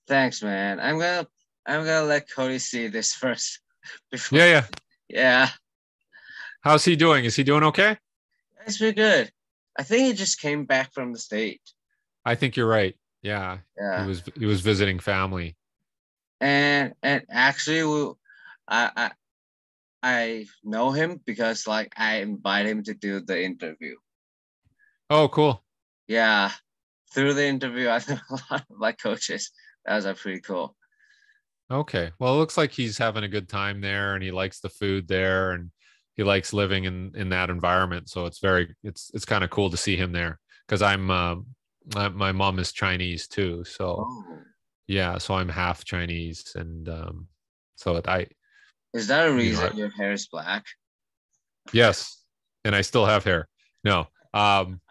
thanks, 0.07 0.41
man. 0.41 0.79
I'm 0.79 0.99
gonna 0.99 1.27
I'm 1.65 1.85
gonna 1.85 2.05
let 2.05 2.31
Cody 2.31 2.59
see 2.59 2.87
this 2.87 3.13
first. 3.21 3.59
Before. 4.11 4.39
Yeah, 4.39 4.45
yeah, 4.45 4.65
yeah. 5.09 5.49
How's 6.61 6.85
he 6.85 6.95
doing? 6.95 7.25
Is 7.25 7.35
he 7.35 7.43
doing 7.43 7.63
okay? 7.63 7.97
It's 8.65 8.77
pretty 8.77 8.95
good. 8.95 9.29
I 9.77 9.83
think 9.83 10.07
he 10.07 10.13
just 10.13 10.39
came 10.39 10.65
back 10.65 10.93
from 10.93 11.11
the 11.11 11.19
state. 11.19 11.61
I 12.25 12.35
think 12.35 12.55
you're 12.55 12.67
right. 12.67 12.95
Yeah. 13.21 13.57
Yeah. 13.77 14.01
He 14.01 14.07
was 14.07 14.23
he 14.37 14.45
was 14.45 14.61
visiting 14.61 14.99
family. 14.99 15.57
And 16.39 16.93
and 17.01 17.23
actually 17.29 17.83
we, 17.83 18.13
I 18.67 18.91
I 18.95 19.11
I 20.03 20.45
know 20.63 20.91
him 20.91 21.21
because 21.25 21.67
like 21.67 21.93
I 21.97 22.17
invite 22.17 22.65
him 22.65 22.83
to 22.83 22.93
do 22.93 23.21
the 23.21 23.41
interview. 23.41 23.95
Oh, 25.09 25.27
cool. 25.27 25.63
Yeah. 26.07 26.51
Through 27.13 27.33
the 27.33 27.45
interview, 27.45 27.89
I 27.89 27.99
know 28.07 28.17
a 28.29 28.39
lot 28.51 28.65
of 28.69 28.77
my 28.77 28.91
coaches. 28.91 29.51
That 29.85 29.95
was 29.95 30.05
a 30.05 30.13
pretty 30.13 30.41
cool. 30.41 30.75
Okay. 31.71 32.11
Well, 32.19 32.35
it 32.35 32.37
looks 32.37 32.57
like 32.57 32.71
he's 32.71 32.97
having 32.97 33.23
a 33.23 33.29
good 33.29 33.49
time 33.49 33.81
there 33.81 34.15
and 34.15 34.23
he 34.23 34.31
likes 34.31 34.59
the 34.59 34.69
food 34.69 35.07
there 35.07 35.51
and 35.51 35.71
he 36.15 36.23
likes 36.23 36.53
living 36.53 36.83
in 36.83 37.11
in 37.15 37.29
that 37.29 37.49
environment. 37.49 38.09
So 38.09 38.25
it's 38.25 38.39
very 38.39 38.75
it's 38.83 39.11
it's 39.13 39.25
kind 39.25 39.43
of 39.43 39.49
cool 39.49 39.69
to 39.69 39.77
see 39.77 39.95
him 39.95 40.11
there 40.11 40.39
because 40.67 40.81
I'm 40.81 41.09
um 41.09 41.47
my, 41.93 42.09
my 42.09 42.31
mom 42.31 42.59
is 42.59 42.71
Chinese 42.71 43.27
too. 43.27 43.63
So 43.63 44.05
oh. 44.07 44.39
yeah, 44.87 45.17
so 45.17 45.35
I'm 45.35 45.49
half 45.49 45.83
Chinese, 45.83 46.53
and 46.55 46.87
um, 46.89 47.27
so 47.75 48.01
I. 48.07 48.27
Is 48.93 49.07
that 49.07 49.27
a 49.27 49.33
reason 49.33 49.65
you 49.65 49.69
know, 49.69 49.77
your 49.77 49.89
hair 49.89 50.11
is 50.11 50.27
black? 50.27 50.65
Yes, 51.71 52.21
and 52.63 52.75
I 52.75 52.81
still 52.81 53.05
have 53.05 53.23
hair. 53.23 53.47
No, 53.83 54.07
um, 54.33 54.81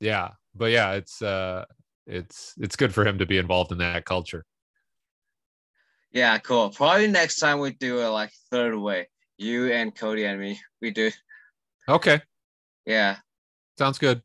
yeah, 0.00 0.30
but 0.58 0.70
yeah, 0.70 0.92
it's 0.92 1.22
uh, 1.22 1.64
it's 2.06 2.54
it's 2.58 2.76
good 2.76 2.92
for 2.92 3.06
him 3.06 3.18
to 3.18 3.26
be 3.26 3.38
involved 3.38 3.72
in 3.72 3.78
that 3.78 4.04
culture. 4.04 4.44
Yeah, 6.12 6.38
cool. 6.38 6.70
Probably 6.70 7.06
next 7.06 7.36
time 7.36 7.60
we 7.60 7.72
do 7.72 8.00
it 8.00 8.08
like 8.08 8.30
third 8.50 8.76
way. 8.76 9.08
You 9.36 9.70
and 9.72 9.94
Cody 9.94 10.24
and 10.24 10.40
me, 10.40 10.58
we 10.80 10.90
do. 10.90 11.10
Okay. 11.88 12.20
Yeah. 12.86 13.16
Sounds 13.78 13.98
good. 13.98 14.22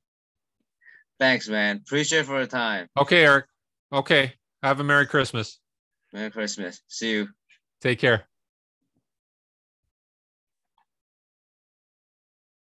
Thanks, 1.19 1.47
man. 1.47 1.77
Appreciate 1.77 2.25
for 2.25 2.39
the 2.39 2.47
time. 2.47 2.87
Okay, 2.97 3.23
Eric. 3.23 3.45
Okay. 3.91 4.33
Have 4.63 4.79
a 4.79 4.83
Merry 4.83 5.05
Christmas. 5.05 5.59
Merry 6.11 6.31
Christmas. 6.31 6.81
See 6.87 7.11
you. 7.11 7.27
Take 7.81 7.99
care. 7.99 8.27